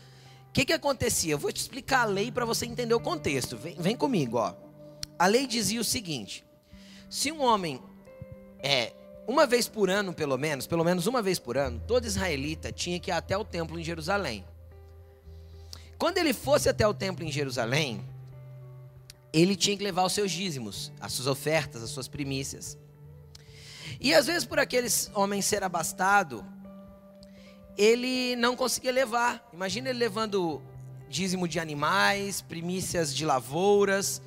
O 0.50 0.52
que, 0.52 0.66
que 0.66 0.74
acontecia? 0.74 1.32
Eu 1.32 1.38
vou 1.38 1.50
te 1.50 1.56
explicar 1.56 2.02
a 2.02 2.04
lei 2.04 2.30
para 2.30 2.44
você 2.44 2.66
entender 2.66 2.92
o 2.92 3.00
contexto. 3.00 3.56
Vem, 3.56 3.76
vem 3.76 3.96
comigo, 3.96 4.36
ó. 4.36 4.54
A 5.18 5.26
lei 5.26 5.46
dizia 5.46 5.80
o 5.80 5.84
seguinte: 5.84 6.44
se 7.08 7.32
um 7.32 7.42
homem 7.42 7.82
é, 8.58 8.92
uma 9.26 9.46
vez 9.46 9.68
por 9.68 9.88
ano, 9.88 10.12
pelo 10.12 10.36
menos, 10.36 10.66
pelo 10.66 10.84
menos 10.84 11.06
uma 11.06 11.22
vez 11.22 11.38
por 11.38 11.56
ano, 11.56 11.80
todo 11.86 12.06
israelita 12.06 12.70
tinha 12.70 13.00
que 13.00 13.10
ir 13.10 13.12
até 13.12 13.36
o 13.36 13.44
templo 13.44 13.78
em 13.78 13.84
Jerusalém. 13.84 14.44
Quando 15.98 16.18
ele 16.18 16.32
fosse 16.32 16.68
até 16.68 16.86
o 16.86 16.92
templo 16.92 17.24
em 17.24 17.32
Jerusalém, 17.32 18.04
ele 19.32 19.56
tinha 19.56 19.76
que 19.76 19.82
levar 19.82 20.04
os 20.04 20.12
seus 20.12 20.30
dízimos, 20.30 20.92
as 21.00 21.12
suas 21.12 21.26
ofertas, 21.26 21.82
as 21.82 21.90
suas 21.90 22.06
primícias. 22.06 22.76
E 24.00 24.14
às 24.14 24.26
vezes, 24.26 24.44
por 24.44 24.58
aqueles 24.58 25.10
homens 25.14 25.44
ser 25.44 25.62
abastado, 25.62 26.44
ele 27.76 28.36
não 28.36 28.54
conseguia 28.54 28.92
levar. 28.92 29.48
Imagina 29.52 29.90
ele 29.90 29.98
levando 29.98 30.62
dízimo 31.08 31.48
de 31.48 31.58
animais, 31.58 32.42
primícias 32.42 33.14
de 33.14 33.24
lavouras. 33.24 34.20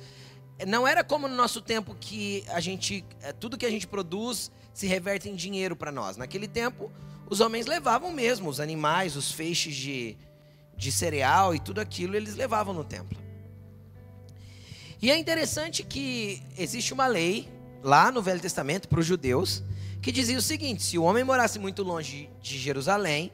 Não 0.66 0.86
era 0.86 1.04
como 1.04 1.28
no 1.28 1.36
nosso 1.36 1.60
tempo 1.60 1.94
que 1.98 2.44
a 2.48 2.60
gente, 2.60 3.04
é, 3.22 3.32
tudo 3.32 3.56
que 3.56 3.66
a 3.66 3.70
gente 3.70 3.86
produz 3.86 4.50
se 4.78 4.86
reverte 4.86 5.28
em 5.28 5.34
dinheiro 5.34 5.74
para 5.74 5.90
nós. 5.90 6.16
Naquele 6.16 6.46
tempo, 6.46 6.88
os 7.28 7.40
homens 7.40 7.66
levavam 7.66 8.12
mesmo 8.12 8.48
os 8.48 8.60
animais, 8.60 9.16
os 9.16 9.32
feixes 9.32 9.74
de, 9.74 10.16
de 10.76 10.92
cereal 10.92 11.52
e 11.52 11.58
tudo 11.58 11.80
aquilo, 11.80 12.14
eles 12.14 12.36
levavam 12.36 12.72
no 12.72 12.84
templo. 12.84 13.18
E 15.02 15.10
é 15.10 15.18
interessante 15.18 15.82
que 15.82 16.40
existe 16.56 16.94
uma 16.94 17.08
lei 17.08 17.48
lá 17.82 18.12
no 18.12 18.22
Velho 18.22 18.38
Testamento 18.38 18.86
para 18.88 19.00
os 19.00 19.06
judeus 19.06 19.64
que 20.00 20.12
dizia 20.12 20.38
o 20.38 20.42
seguinte: 20.42 20.84
se 20.84 20.96
o 20.96 21.02
homem 21.02 21.24
morasse 21.24 21.58
muito 21.58 21.82
longe 21.82 22.30
de 22.40 22.56
Jerusalém, 22.56 23.32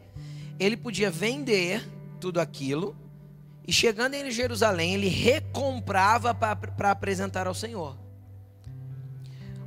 ele 0.59 0.79
podia 0.79 1.11
vender 1.11 1.87
tudo 2.19 2.41
aquilo 2.41 2.97
e 3.69 3.73
chegando 3.73 4.15
em 4.15 4.31
Jerusalém, 4.31 4.95
ele 4.95 5.09
recomprava 5.09 6.35
para 6.35 6.91
apresentar 6.91 7.47
ao 7.47 7.55
Senhor. 7.55 8.03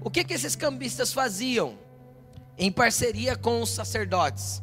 O 0.02 0.10
que, 0.10 0.24
que 0.24 0.34
esses 0.34 0.56
cambistas 0.56 1.12
faziam 1.12 1.78
em 2.58 2.72
parceria 2.72 3.36
com 3.36 3.62
os 3.62 3.70
sacerdotes? 3.70 4.62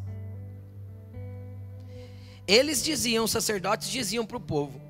Eles 2.47 2.83
diziam, 2.83 3.25
os 3.25 3.31
sacerdotes 3.31 3.89
diziam 3.89 4.25
para 4.27 4.37
o 4.37 4.41
povo, 4.41 4.81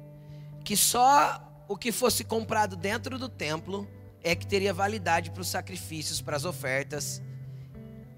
que 0.65 0.77
só 0.77 1.41
o 1.69 1.77
que 1.77 1.93
fosse 1.93 2.25
comprado 2.25 2.77
dentro 2.77 3.19
do 3.19 3.29
templo 3.29 3.89
é 4.23 4.35
que 4.35 4.47
teria 4.47 4.73
validade 4.73 5.31
para 5.31 5.43
os 5.43 5.49
sacrifícios, 5.49 6.21
para 6.21 6.37
as 6.37 6.45
ofertas, 6.45 7.23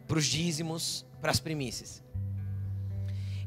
para 0.07 0.19
os 0.19 0.27
dízimos, 0.27 1.05
para 1.21 1.31
as 1.31 1.41
primícias. 1.41 2.03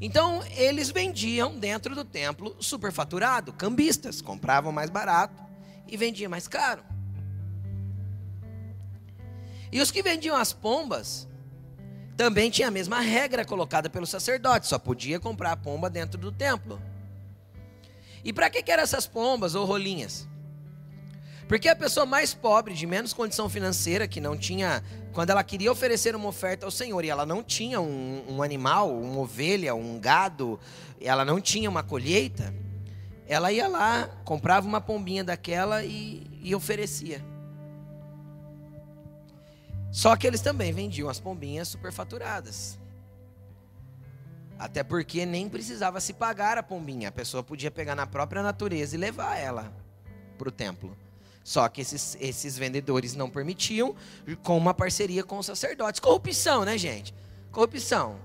Então, 0.02 0.44
eles 0.56 0.90
vendiam 0.90 1.58
dentro 1.58 1.94
do 1.94 2.06
templo 2.06 2.56
superfaturado, 2.60 3.52
cambistas, 3.52 4.22
compravam 4.22 4.72
mais 4.72 4.90
barato 4.90 5.44
e 5.88 5.98
vendiam 5.98 6.30
mais 6.30 6.48
caro. 6.48 6.84
E 9.72 9.82
os 9.82 9.92
que 9.92 10.02
vendiam 10.02 10.36
as 10.36 10.52
pombas 10.54 11.28
também 12.18 12.50
tinha 12.50 12.68
a 12.68 12.72
mesma 12.72 13.00
regra 13.00 13.46
colocada 13.46 13.90
pelo 13.90 14.06
sacerdote, 14.06 14.68
só 14.68 14.78
podia 14.78 15.20
comprar 15.20 15.54
a 15.54 15.58
pomba 15.58 15.90
dentro 15.90 16.20
do 16.20 16.32
templo. 16.32 16.82
E 18.24 18.34
para 18.34 18.50
que, 18.50 18.62
que 18.62 18.72
eram 18.72 18.84
essas 18.84 19.08
pombas 19.08 19.56
ou 19.56 19.66
rolinhas? 19.66 20.28
Porque 21.48 21.68
a 21.68 21.76
pessoa 21.76 22.06
mais 22.06 22.34
pobre, 22.34 22.74
de 22.76 22.86
menos 22.86 23.14
condição 23.14 23.50
financeira, 23.50 24.08
que 24.08 24.22
não 24.22 24.38
tinha. 24.38 24.84
Quando 25.14 25.32
ela 25.32 25.44
queria 25.44 25.72
oferecer 25.72 26.16
uma 26.16 26.28
oferta 26.28 26.66
ao 26.66 26.72
Senhor 26.72 27.04
e 27.04 27.10
ela 27.10 27.26
não 27.26 27.42
tinha 27.42 27.82
um, 27.82 28.24
um 28.28 28.44
animal, 28.44 28.94
uma 28.94 29.22
ovelha, 29.22 29.74
um 29.74 30.00
gado, 30.00 30.60
ela 31.02 31.26
não 31.26 31.42
tinha 31.42 31.68
uma 31.68 31.82
colheita, 31.82 32.54
ela 33.28 33.52
ia 33.52 33.68
lá, 33.68 34.10
comprava 34.24 34.68
uma 34.68 34.80
pombinha 34.80 35.24
daquela 35.24 35.84
e, 35.84 36.28
e 36.44 36.54
oferecia. 36.54 37.24
Só 39.92 40.16
que 40.16 40.28
eles 40.28 40.42
também 40.42 40.72
vendiam 40.72 41.10
as 41.10 41.20
pombinhas 41.20 41.68
superfaturadas. 41.68 42.80
Até 44.58 44.84
porque 44.84 45.26
nem 45.26 45.48
precisava 45.48 46.02
se 46.02 46.14
pagar 46.14 46.58
a 46.58 46.64
pombinha, 46.64 47.10
a 47.10 47.12
pessoa 47.12 47.42
podia 47.42 47.72
pegar 47.72 47.96
na 47.96 48.06
própria 48.06 48.44
natureza 48.44 48.96
e 48.96 49.00
levar 49.00 49.38
ela 49.38 49.74
para 50.38 50.50
o 50.50 50.52
templo. 50.52 50.98
Só 51.44 51.68
que 51.70 51.82
esses, 51.82 52.18
esses 52.20 52.58
vendedores 52.58 53.16
não 53.16 53.30
permitiam, 53.30 53.96
com 54.44 54.58
uma 54.58 54.74
parceria 54.74 55.24
com 55.24 55.38
os 55.38 55.46
sacerdotes. 55.46 56.00
Corrupção, 56.00 56.66
né, 56.66 56.78
gente? 56.78 57.14
Corrupção. 57.52 58.20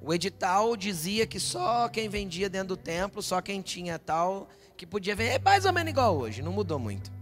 O 0.00 0.12
edital 0.14 0.76
dizia 0.76 1.26
que 1.26 1.38
só 1.38 1.88
quem 1.88 2.08
vendia 2.08 2.48
dentro 2.48 2.68
do 2.68 2.76
templo, 2.76 3.22
só 3.22 3.40
quem 3.42 3.60
tinha 3.60 3.98
tal, 3.98 4.48
que 4.76 4.86
podia 4.86 5.14
vender. 5.14 5.32
É 5.32 5.38
mais 5.38 5.64
ou 5.64 5.72
menos 5.72 5.90
igual 5.90 6.16
hoje, 6.16 6.42
não 6.42 6.52
mudou 6.52 6.78
muito. 6.78 7.12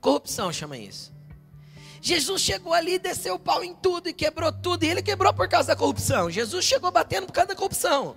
Corrupção 0.00 0.52
chama 0.52 0.76
isso. 0.76 1.11
Jesus 2.04 2.42
chegou 2.42 2.74
ali, 2.74 2.98
desceu 2.98 3.36
o 3.36 3.38
pau 3.38 3.62
em 3.62 3.72
tudo 3.76 4.08
e 4.08 4.12
quebrou 4.12 4.50
tudo. 4.52 4.82
E 4.82 4.88
ele 4.88 5.00
quebrou 5.00 5.32
por 5.32 5.48
causa 5.48 5.68
da 5.68 5.76
corrupção. 5.76 6.28
Jesus 6.28 6.64
chegou 6.64 6.90
batendo 6.90 7.28
por 7.28 7.32
causa 7.32 7.46
da 7.46 7.54
corrupção. 7.54 8.16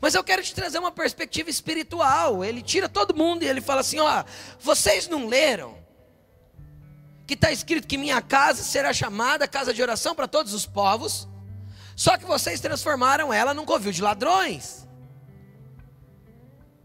Mas 0.00 0.14
eu 0.14 0.22
quero 0.22 0.40
te 0.40 0.54
trazer 0.54 0.78
uma 0.78 0.92
perspectiva 0.92 1.50
espiritual. 1.50 2.44
Ele 2.44 2.62
tira 2.62 2.88
todo 2.88 3.12
mundo 3.12 3.42
e 3.42 3.48
ele 3.48 3.60
fala 3.60 3.80
assim: 3.80 3.98
ó, 3.98 4.22
vocês 4.60 5.08
não 5.08 5.26
leram? 5.26 5.76
Que 7.26 7.34
está 7.34 7.50
escrito 7.50 7.88
que 7.88 7.98
minha 7.98 8.22
casa 8.22 8.62
será 8.62 8.92
chamada 8.92 9.48
casa 9.48 9.74
de 9.74 9.82
oração 9.82 10.14
para 10.14 10.28
todos 10.28 10.54
os 10.54 10.64
povos. 10.64 11.26
Só 11.96 12.16
que 12.16 12.24
vocês 12.24 12.60
transformaram 12.60 13.32
ela 13.32 13.52
num 13.52 13.64
covil 13.64 13.90
de 13.90 14.00
ladrões. 14.00 14.86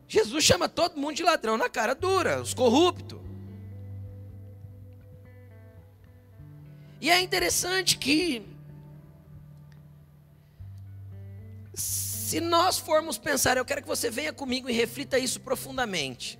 Jesus 0.08 0.43
chama 0.43 0.67
todo 0.67 1.00
mundo 1.00 1.15
de 1.15 1.22
ladrão 1.22 1.58
na 1.58 1.70
cara 1.70 1.93
dura, 1.93 2.41
os 2.41 2.56
corruptos. 2.56 3.27
E 6.99 7.10
é 7.10 7.21
interessante 7.21 7.97
que 7.97 8.45
Se 12.27 12.41
nós 12.41 12.77
formos 12.77 13.17
pensar, 13.17 13.55
eu 13.55 13.63
quero 13.63 13.81
que 13.81 13.88
você 13.88 14.10
venha 14.10 14.33
comigo 14.33 14.69
e 14.69 14.73
reflita 14.73 15.17
isso 15.17 15.39
profundamente. 15.39 16.38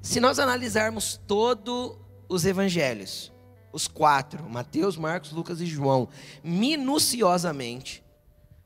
Se 0.00 0.18
nós 0.18 0.38
analisarmos 0.38 1.20
todos 1.26 1.98
os 2.26 2.46
evangelhos, 2.46 3.30
os 3.70 3.86
quatro, 3.86 4.48
Mateus, 4.48 4.96
Marcos, 4.96 5.30
Lucas 5.30 5.60
e 5.60 5.66
João, 5.66 6.08
minuciosamente, 6.42 8.02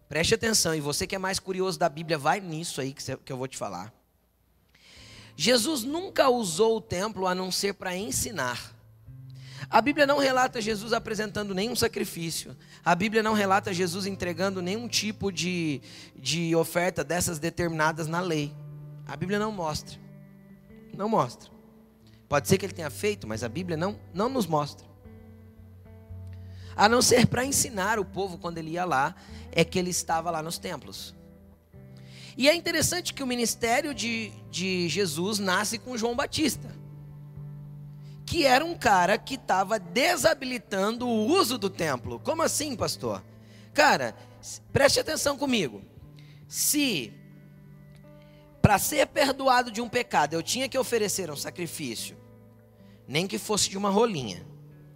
preste 0.08 0.36
atenção, 0.36 0.76
e 0.76 0.80
você 0.80 1.08
que 1.08 1.16
é 1.16 1.18
mais 1.18 1.40
curioso 1.40 1.76
da 1.76 1.88
Bíblia, 1.88 2.16
vai 2.16 2.38
nisso 2.38 2.80
aí 2.80 2.92
que 2.92 3.32
eu 3.32 3.36
vou 3.36 3.48
te 3.48 3.58
falar. 3.58 3.92
Jesus 5.34 5.82
nunca 5.82 6.28
usou 6.28 6.76
o 6.76 6.80
templo 6.80 7.26
a 7.26 7.34
não 7.34 7.50
ser 7.50 7.74
para 7.74 7.96
ensinar. 7.96 8.72
A 9.70 9.80
Bíblia 9.80 10.06
não 10.06 10.18
relata 10.18 10.60
Jesus 10.60 10.92
apresentando 10.92 11.54
nenhum 11.54 11.76
sacrifício. 11.76 12.56
A 12.84 12.94
Bíblia 12.94 13.22
não 13.22 13.32
relata 13.32 13.72
Jesus 13.72 14.06
entregando 14.06 14.60
nenhum 14.60 14.88
tipo 14.88 15.30
de, 15.30 15.80
de 16.16 16.54
oferta 16.54 17.04
dessas 17.04 17.38
determinadas 17.38 18.06
na 18.06 18.20
lei. 18.20 18.52
A 19.06 19.16
Bíblia 19.16 19.38
não 19.38 19.52
mostra. 19.52 19.98
Não 20.96 21.08
mostra. 21.08 21.50
Pode 22.28 22.48
ser 22.48 22.58
que 22.58 22.66
ele 22.66 22.72
tenha 22.72 22.90
feito, 22.90 23.26
mas 23.26 23.44
a 23.44 23.48
Bíblia 23.48 23.76
não, 23.76 23.98
não 24.12 24.28
nos 24.28 24.46
mostra. 24.46 24.86
A 26.74 26.88
não 26.88 27.02
ser 27.02 27.26
para 27.26 27.44
ensinar 27.44 27.98
o 27.98 28.04
povo 28.04 28.38
quando 28.38 28.58
ele 28.58 28.70
ia 28.70 28.84
lá, 28.84 29.14
é 29.50 29.64
que 29.64 29.78
ele 29.78 29.90
estava 29.90 30.30
lá 30.30 30.42
nos 30.42 30.58
templos. 30.58 31.14
E 32.36 32.48
é 32.48 32.54
interessante 32.54 33.12
que 33.12 33.22
o 33.22 33.26
ministério 33.26 33.92
de, 33.92 34.32
de 34.50 34.88
Jesus 34.88 35.38
nasce 35.38 35.78
com 35.78 35.96
João 35.98 36.16
Batista 36.16 36.81
que 38.32 38.46
era 38.46 38.64
um 38.64 38.74
cara 38.74 39.18
que 39.18 39.34
estava 39.34 39.78
desabilitando 39.78 41.06
o 41.06 41.26
uso 41.26 41.58
do 41.58 41.68
templo. 41.68 42.18
Como 42.18 42.40
assim, 42.40 42.74
pastor? 42.74 43.22
Cara, 43.74 44.16
preste 44.72 44.98
atenção 44.98 45.36
comigo. 45.36 45.82
Se 46.48 47.12
para 48.62 48.78
ser 48.78 49.06
perdoado 49.08 49.70
de 49.70 49.82
um 49.82 49.88
pecado 49.88 50.32
eu 50.32 50.42
tinha 50.42 50.66
que 50.66 50.78
oferecer 50.78 51.30
um 51.30 51.36
sacrifício, 51.36 52.16
nem 53.06 53.26
que 53.26 53.36
fosse 53.36 53.68
de 53.68 53.76
uma 53.76 53.90
rolinha 53.90 54.46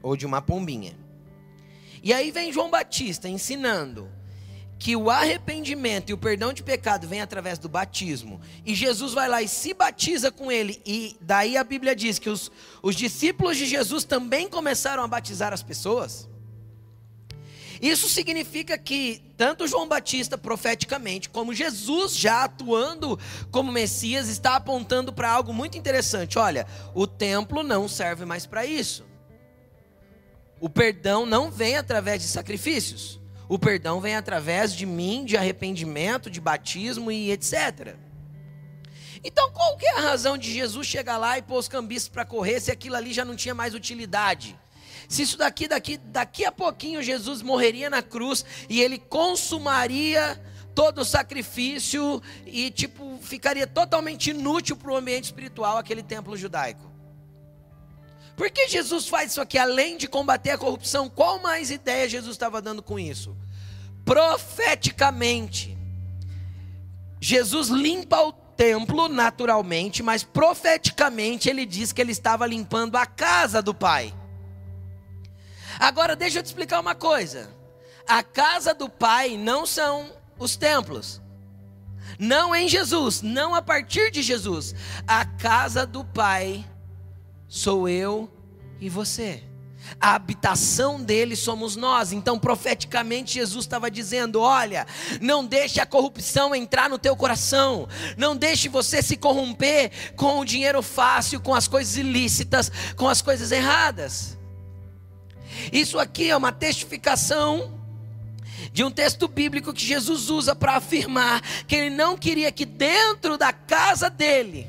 ou 0.03 0.17
de 0.17 0.25
uma 0.25 0.41
pombinha. 0.41 0.97
E 2.03 2.15
aí 2.15 2.31
vem 2.31 2.51
João 2.51 2.71
Batista 2.71 3.29
ensinando 3.29 4.11
que 4.79 4.95
o 4.95 5.11
arrependimento 5.11 6.11
e 6.11 6.13
o 6.13 6.19
perdão 6.19 6.53
de 6.53 6.63
pecado 6.63 7.09
vem 7.09 7.21
através 7.21 7.59
do 7.59 7.69
batismo, 7.69 8.41
e 8.65 8.75
Jesus 8.75 9.13
vai 9.13 9.29
lá 9.29 9.43
e 9.43 9.49
se 9.49 9.73
batiza 9.73 10.31
com 10.31 10.53
ele, 10.53 10.81
e 10.85 11.17
daí 11.21 11.57
a 11.57 11.65
Bíblia 11.65 11.97
diz 11.97 12.19
que 12.19 12.29
os, 12.29 12.51
os 12.83 12.95
discípulos 12.95 13.57
de 13.57 13.67
Jesus 13.67 14.05
também 14.05 14.49
começaram 14.49 15.03
a 15.03 15.09
batizar 15.09 15.53
as 15.53 15.63
pessoas. 15.63 16.29
Isso 17.81 18.09
significa 18.09 18.79
que 18.79 19.23
tanto 19.37 19.67
João 19.67 19.87
Batista 19.87 20.39
profeticamente, 20.39 21.29
como 21.29 21.53
Jesus 21.53 22.17
já 22.17 22.45
atuando 22.45 23.19
como 23.51 23.71
Messias, 23.71 24.29
está 24.29 24.57
apontando 24.57 25.13
para 25.13 25.31
algo 25.31 25.53
muito 25.53 25.77
interessante. 25.77 26.39
Olha, 26.39 26.67
o 26.95 27.07
templo 27.07 27.63
não 27.63 27.87
serve 27.87 28.25
mais 28.25 28.47
para 28.47 28.65
isso. 28.65 29.05
O 30.59 30.71
perdão 30.71 31.27
não 31.27 31.51
vem 31.51 31.77
através 31.77 32.23
de 32.23 32.29
sacrifícios. 32.29 33.21
O 33.49 33.59
perdão 33.59 34.01
vem 34.01 34.17
através 34.17 34.75
de 34.75 34.85
mim, 34.85 35.25
de 35.25 35.37
arrependimento, 35.37 36.31
de 36.31 36.41
batismo 36.41 37.13
e 37.13 37.31
etc. 37.31 37.97
Então, 39.23 39.51
qual 39.53 39.77
que 39.77 39.87
é 39.87 39.99
a 39.99 40.01
razão 40.01 40.37
de 40.37 40.53
Jesus 40.53 40.87
chegar 40.87 41.17
lá 41.17 41.39
e 41.39 41.43
pôr 41.43 41.59
os 41.59 41.69
cambistas 41.69 42.09
para 42.09 42.25
correr 42.25 42.61
se 42.61 42.71
aquilo 42.71 42.97
ali 42.97 43.13
já 43.13 43.25
não 43.25 43.37
tinha 43.37 43.55
mais 43.55 43.75
utilidade? 43.75 44.59
Se 45.09 45.23
isso 45.23 45.39
daqui, 45.39 45.69
daqui, 45.69 45.97
daqui 45.97 46.45
a 46.45 46.51
pouquinho 46.51 47.03
Jesus 47.03 47.43
morreria 47.43 47.89
na 47.89 48.03
cruz 48.03 48.45
e 48.69 48.81
ele 48.81 48.99
consumaria 48.99 50.41
todo 50.75 51.01
o 51.01 51.05
sacrifício 51.05 52.21
e 52.45 52.71
tipo 52.71 53.19
ficaria 53.23 53.67
totalmente 53.67 54.31
inútil 54.31 54.77
para 54.77 54.93
o 54.93 54.97
ambiente 54.97 55.25
espiritual 55.25 55.79
aquele 55.79 56.03
templo 56.03 56.37
judaico. 56.37 56.96
Por 58.37 58.51
que 58.51 58.69
Jesus 58.69 59.09
faz 59.09 59.31
isso 59.31 59.41
aqui? 59.41 59.57
Além 59.57 59.97
de 59.97 60.07
combater 60.07 60.51
a 60.51 60.59
corrupção, 60.59 61.09
qual 61.09 61.41
mais 61.41 61.71
ideia 61.71 62.09
Jesus 62.09 62.35
estava 62.35 62.61
dando 62.61 62.83
com 62.83 62.99
isso? 62.99 63.35
Profeticamente, 64.05 65.77
Jesus 67.19 67.69
limpa 67.69 68.21
o 68.21 68.33
templo 68.33 69.09
naturalmente, 69.09 70.03
mas 70.03 70.23
profeticamente 70.23 71.49
ele 71.49 71.65
diz 71.65 71.93
que 71.93 72.01
ele 72.01 72.13
estava 72.13 72.47
limpando 72.47 72.97
a 72.97 73.07
casa 73.07 73.63
do 73.63 73.75
Pai. 73.75 74.15
Agora 75.79 76.15
deixa 76.15 76.39
eu 76.39 76.43
te 76.43 76.47
explicar 76.47 76.81
uma 76.81 76.95
coisa. 76.95 77.51
A 78.07 78.23
casa 78.23 78.75
do 78.75 78.89
Pai 78.89 79.37
não 79.37 79.67
são 79.67 80.13
os 80.39 80.57
templos. 80.57 81.23
Não 82.19 82.55
em 82.55 82.69
Jesus, 82.69 83.23
não 83.23 83.55
a 83.55 83.63
partir 83.63 84.11
de 84.11 84.23
Jesus. 84.23 84.75
A 85.07 85.25
casa 85.25 85.87
do 85.87 86.05
Pai 86.05 86.65
sou 87.49 87.89
eu 87.89 88.31
e 88.81 88.89
você. 88.89 89.43
A 90.01 90.15
habitação 90.15 91.03
dele 91.03 91.37
somos 91.37 91.77
nós. 91.77 92.13
Então, 92.13 92.39
profeticamente, 92.39 93.35
Jesus 93.35 93.65
estava 93.65 93.91
dizendo: 93.91 94.41
Olha, 94.41 94.87
não 95.21 95.45
deixe 95.45 95.81
a 95.81 95.87
corrupção 95.87 96.55
entrar 96.55 96.91
no 96.91 96.99
teu 96.99 97.17
coração, 97.17 97.89
não 98.17 98.37
deixe 98.37 98.69
você 98.69 99.03
se 99.03 99.17
corromper 99.17 99.91
com 100.17 100.41
o 100.41 100.45
dinheiro 100.45 100.83
fácil, 100.83 101.41
com 101.41 101.55
as 101.55 101.69
coisas 101.69 101.97
ilícitas, 101.97 102.71
com 102.97 103.09
as 103.09 103.23
coisas 103.23 103.53
erradas. 103.53 104.37
Isso 105.73 105.99
aqui 105.99 106.31
é 106.31 106.37
uma 106.37 106.53
testificação 106.53 107.75
de 108.73 108.85
um 108.85 108.91
texto 108.91 109.29
bíblico 109.29 109.73
que 109.73 109.85
Jesus 109.85 110.29
usa 110.29 110.55
para 110.55 110.77
afirmar 110.77 111.41
que 111.67 111.75
ele 111.77 111.91
não 111.91 112.17
queria 112.17 112.53
que 112.53 112.67
dentro 112.67 113.39
da 113.39 113.53
casa 113.53 114.11
dele, 114.11 114.69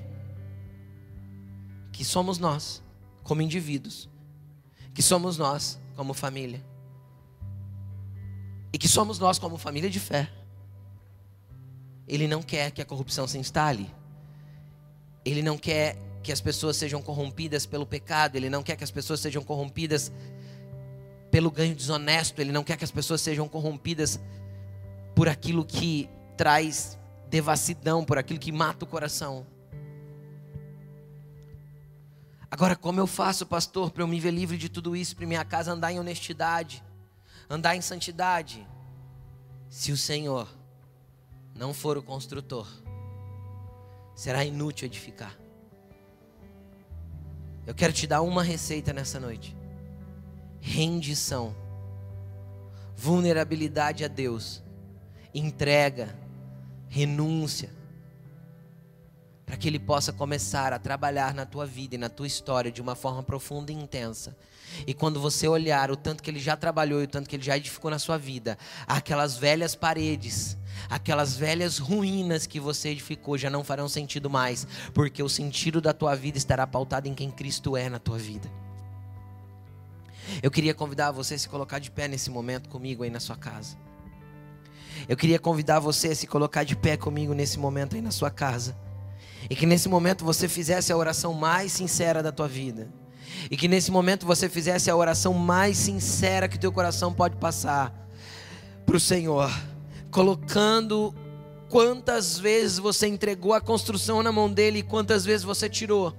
que 1.97 2.05
somos 2.05 2.37
nós, 2.37 2.83
como 3.23 3.41
indivíduos, 3.41 4.07
que 4.93 5.01
somos 5.01 5.35
nós, 5.35 5.79
como 5.95 6.13
família. 6.13 6.63
E 8.71 8.77
que 8.77 8.87
somos 8.87 9.17
nós 9.17 9.39
como 9.39 9.57
família 9.57 9.89
de 9.89 9.99
fé. 9.99 10.29
Ele 12.07 12.27
não 12.27 12.43
quer 12.43 12.69
que 12.69 12.83
a 12.83 12.85
corrupção 12.85 13.27
se 13.27 13.39
instale. 13.39 13.91
Ele 15.25 15.41
não 15.41 15.57
quer 15.57 15.97
que 16.21 16.31
as 16.31 16.39
pessoas 16.39 16.77
sejam 16.77 17.01
corrompidas 17.01 17.65
pelo 17.65 17.83
pecado. 17.83 18.35
Ele 18.35 18.47
não 18.47 18.61
quer 18.61 18.75
que 18.75 18.83
as 18.83 18.91
pessoas 18.91 19.19
sejam 19.19 19.43
corrompidas 19.43 20.11
pelo 21.31 21.49
ganho 21.49 21.73
desonesto. 21.73 22.39
Ele 22.39 22.51
não 22.51 22.63
quer 22.63 22.77
que 22.77 22.83
as 22.83 22.91
pessoas 22.91 23.21
sejam 23.21 23.47
corrompidas 23.47 24.19
por 25.15 25.27
aquilo 25.27 25.65
que 25.65 26.07
traz 26.37 26.95
devassidão, 27.27 28.05
por 28.05 28.19
aquilo 28.19 28.39
que 28.39 28.51
mata 28.51 28.85
o 28.85 28.87
coração. 28.87 29.47
Agora, 32.49 32.75
como 32.75 32.99
eu 32.99 33.07
faço, 33.07 33.45
pastor, 33.45 33.91
para 33.91 34.03
eu 34.03 34.07
me 34.07 34.19
ver 34.19 34.31
livre 34.31 34.57
de 34.57 34.69
tudo 34.69 34.95
isso, 34.95 35.15
para 35.15 35.27
minha 35.27 35.43
casa 35.43 35.73
andar 35.73 35.91
em 35.91 35.99
honestidade, 35.99 36.83
andar 37.49 37.75
em 37.75 37.81
santidade? 37.81 38.65
Se 39.69 39.91
o 39.91 39.97
Senhor 39.97 40.47
não 41.53 41.73
for 41.73 41.97
o 41.97 42.03
construtor, 42.03 42.67
será 44.15 44.45
inútil 44.45 44.85
edificar. 44.85 45.37
Eu 47.65 47.75
quero 47.75 47.91
te 47.91 48.07
dar 48.07 48.21
uma 48.21 48.41
receita 48.41 48.93
nessa 48.93 49.19
noite: 49.19 49.53
rendição, 50.61 51.53
vulnerabilidade 52.95 54.05
a 54.05 54.07
Deus, 54.07 54.63
entrega, 55.33 56.17
renúncia, 56.87 57.69
para 59.47 59.55
que 59.55 59.65
Ele 59.65 59.79
possa 59.79 60.11
começar 60.11 60.73
a 60.73 60.77
trabalhar 60.77 61.33
na 61.33 61.45
tua 61.45 61.65
vida 61.65 61.95
e 61.95 61.97
na 61.97 62.09
tua 62.09 62.27
história 62.27 62.69
de 62.69 62.81
uma 62.81 62.95
forma 62.95 63.23
profunda 63.23 63.71
e 63.71 63.75
intensa. 63.75 64.35
E 64.85 64.93
quando 64.93 65.21
você 65.21 65.47
olhar 65.47 65.89
o 65.89 65.95
tanto 65.95 66.21
que 66.21 66.29
Ele 66.29 66.39
já 66.39 66.57
trabalhou 66.57 66.99
e 66.99 67.05
o 67.05 67.07
tanto 67.07 67.29
que 67.29 67.37
Ele 67.37 67.43
já 67.43 67.55
edificou 67.55 67.89
na 67.89 67.97
sua 67.97 68.17
vida, 68.17 68.57
aquelas 68.85 69.37
velhas 69.37 69.73
paredes, 69.73 70.57
aquelas 70.89 71.37
velhas 71.37 71.77
ruínas 71.77 72.45
que 72.45 72.59
você 72.59 72.89
edificou 72.89 73.37
já 73.37 73.49
não 73.49 73.63
farão 73.63 73.87
sentido 73.87 74.29
mais, 74.29 74.67
porque 74.93 75.23
o 75.23 75.29
sentido 75.29 75.79
da 75.79 75.93
tua 75.93 76.13
vida 76.13 76.37
estará 76.37 76.67
pautado 76.67 77.07
em 77.07 77.13
quem 77.13 77.31
Cristo 77.31 77.77
é 77.77 77.89
na 77.89 77.99
tua 77.99 78.17
vida. 78.17 78.51
Eu 80.43 80.51
queria 80.51 80.73
convidar 80.73 81.11
você 81.11 81.35
a 81.35 81.39
se 81.39 81.47
colocar 81.47 81.79
de 81.79 81.89
pé 81.89 82.09
nesse 82.09 82.29
momento 82.29 82.67
comigo 82.67 83.01
aí 83.01 83.09
na 83.09 83.21
sua 83.21 83.37
casa. 83.37 83.77
Eu 85.07 85.15
queria 85.15 85.39
convidar 85.39 85.79
você 85.79 86.09
a 86.09 86.15
se 86.15 86.27
colocar 86.27 86.65
de 86.65 86.75
pé 86.75 86.97
comigo 86.97 87.33
nesse 87.33 87.57
momento 87.57 87.95
aí 87.95 88.01
na 88.01 88.11
sua 88.11 88.29
casa. 88.29 88.75
E 89.49 89.55
que 89.55 89.65
nesse 89.65 89.87
momento 89.87 90.25
você 90.25 90.47
fizesse 90.47 90.91
a 90.91 90.97
oração 90.97 91.33
mais 91.33 91.71
sincera 91.71 92.21
da 92.21 92.31
tua 92.31 92.47
vida. 92.47 92.89
E 93.49 93.57
que 93.57 93.67
nesse 93.67 93.91
momento 93.91 94.25
você 94.25 94.49
fizesse 94.49 94.89
a 94.89 94.95
oração 94.95 95.33
mais 95.33 95.77
sincera 95.77 96.47
que 96.47 96.59
teu 96.59 96.71
coração 96.71 97.13
pode 97.13 97.35
passar 97.37 97.93
para 98.85 98.95
o 98.95 98.99
Senhor, 98.99 99.51
colocando 100.09 101.13
quantas 101.69 102.39
vezes 102.39 102.77
você 102.77 103.07
entregou 103.07 103.53
a 103.53 103.61
construção 103.61 104.23
na 104.23 104.31
mão 104.31 104.51
dele 104.51 104.79
e 104.79 104.83
quantas 104.83 105.25
vezes 105.25 105.43
você 105.43 105.69
tirou. 105.69 106.15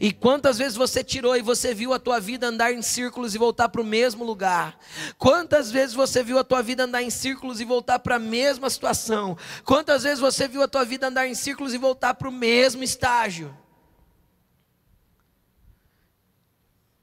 E 0.00 0.12
quantas 0.12 0.58
vezes 0.58 0.76
você 0.76 1.04
tirou 1.04 1.36
e 1.36 1.42
você 1.42 1.74
viu 1.74 1.92
a 1.92 1.98
tua 1.98 2.18
vida 2.20 2.46
andar 2.46 2.72
em 2.72 2.82
círculos 2.82 3.34
e 3.34 3.38
voltar 3.38 3.68
para 3.68 3.80
o 3.80 3.84
mesmo 3.84 4.24
lugar? 4.24 4.78
Quantas 5.18 5.70
vezes 5.70 5.94
você 5.94 6.22
viu 6.22 6.38
a 6.38 6.44
tua 6.44 6.62
vida 6.62 6.84
andar 6.84 7.02
em 7.02 7.10
círculos 7.10 7.60
e 7.60 7.64
voltar 7.64 7.98
para 7.98 8.16
a 8.16 8.18
mesma 8.18 8.70
situação? 8.70 9.36
Quantas 9.64 10.02
vezes 10.02 10.20
você 10.20 10.48
viu 10.48 10.62
a 10.62 10.68
tua 10.68 10.84
vida 10.84 11.08
andar 11.08 11.26
em 11.26 11.34
círculos 11.34 11.74
e 11.74 11.78
voltar 11.78 12.14
para 12.14 12.28
o 12.28 12.32
mesmo 12.32 12.82
estágio? 12.82 13.56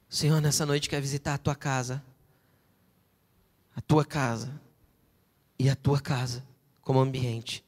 O 0.09 0.15
Senhor 0.15 0.41
nessa 0.41 0.65
noite 0.65 0.89
quer 0.89 1.01
visitar 1.01 1.33
a 1.33 1.39
tua 1.39 1.55
casa. 1.55 2.03
A 3.75 3.81
tua 3.81 4.05
casa 4.05 4.61
e 5.57 5.69
a 5.69 5.75
tua 5.75 5.99
casa 5.99 6.43
como 6.81 6.99
ambiente 6.99 7.63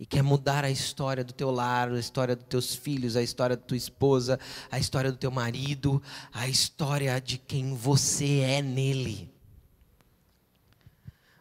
e 0.00 0.06
quer 0.06 0.22
mudar 0.22 0.64
a 0.64 0.70
história 0.70 1.22
do 1.22 1.34
teu 1.34 1.50
lar, 1.50 1.92
a 1.92 1.98
história 1.98 2.34
dos 2.34 2.46
teus 2.46 2.74
filhos, 2.74 3.16
a 3.16 3.22
história 3.22 3.54
da 3.54 3.62
tua 3.62 3.76
esposa, 3.76 4.40
a 4.70 4.78
história 4.78 5.12
do 5.12 5.18
teu 5.18 5.30
marido, 5.30 6.02
a 6.32 6.48
história 6.48 7.20
de 7.20 7.36
quem 7.36 7.74
você 7.74 8.38
é 8.38 8.62
nele. 8.62 9.30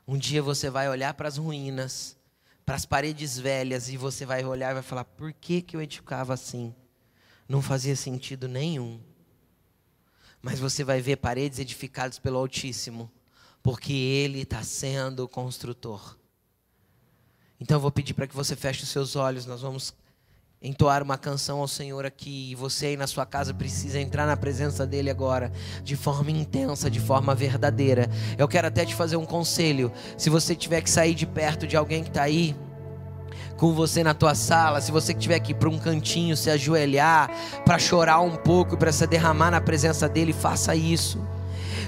Um 0.06 0.18
dia 0.18 0.44
você 0.44 0.70
vai 0.70 0.90
olhar 0.90 1.14
para 1.14 1.30
as 1.30 1.38
ruínas, 1.38 2.18
para 2.66 2.76
as 2.76 2.86
paredes 2.86 3.40
velhas 3.40 3.88
e 3.88 3.96
você 3.96 4.26
vai 4.26 4.44
olhar 4.44 4.72
e 4.72 4.74
vai 4.74 4.84
falar: 4.84 5.06
por 5.06 5.32
que, 5.32 5.62
que 5.62 5.78
eu 5.78 5.82
edificava 5.82 6.34
assim? 6.34 6.76
Não 7.48 7.62
fazia 7.62 7.96
sentido 7.96 8.46
nenhum. 8.50 9.00
Mas 10.42 10.60
você 10.60 10.84
vai 10.84 11.00
ver 11.00 11.16
paredes 11.16 11.60
edificadas 11.60 12.20
pelo 12.20 12.38
Altíssimo, 12.38 13.10
porque 13.64 13.94
Ele 13.94 14.42
está 14.42 14.62
sendo 14.64 15.24
o 15.24 15.30
construtor. 15.30 16.19
Então 17.60 17.78
eu 17.78 17.82
vou 17.82 17.92
pedir 17.92 18.14
para 18.14 18.28
que 18.28 18.36
você 18.36 18.56
feche 18.56 18.84
os 18.84 18.90
seus 18.90 19.16
olhos, 19.16 19.46
nós 19.46 19.62
vamos 19.62 19.94
entoar 20.62 21.02
uma 21.02 21.18
canção 21.18 21.60
ao 21.60 21.68
Senhor 21.68 22.06
aqui. 22.06 22.52
E 22.52 22.56
você 22.56 22.88
aí 22.88 22.98
na 22.98 23.08
sua 23.08 23.26
casa 23.26 23.54
precisa 23.54 24.00
entrar 24.00 24.26
na 24.26 24.38
presença 24.38 24.86
dEle 24.86 25.10
agora, 25.10 25.52
de 25.84 25.96
forma 25.96 26.32
intensa, 26.32 26.90
de 26.90 27.00
forma 27.00 27.34
verdadeira. 27.34 28.10
Eu 28.38 28.48
quero 28.48 28.68
até 28.68 28.86
te 28.86 28.96
fazer 28.96 29.16
um 29.16 29.26
conselho. 29.26 29.92
Se 30.18 30.30
você 30.30 30.56
tiver 30.56 30.82
que 30.82 30.90
sair 30.90 31.14
de 31.14 31.26
perto 31.26 31.68
de 31.68 31.76
alguém 31.76 32.04
que 32.04 32.10
está 32.10 32.24
aí, 32.24 32.56
com 33.58 33.74
você 33.74 34.04
na 34.04 34.14
tua 34.14 34.36
sala, 34.36 34.80
se 34.80 34.90
você 34.90 35.14
tiver 35.14 35.40
que 35.40 35.52
ir 35.52 35.56
para 35.56 35.70
um 35.70 35.78
cantinho, 35.78 36.38
se 36.38 36.50
ajoelhar, 36.50 37.30
para 37.66 37.78
chorar 37.78 38.22
um 38.22 38.38
pouco, 38.38 38.78
para 38.78 38.92
se 38.92 39.06
derramar 39.06 39.52
na 39.52 39.60
presença 39.60 40.08
dele, 40.08 40.32
faça 40.32 40.74
isso. 40.76 41.20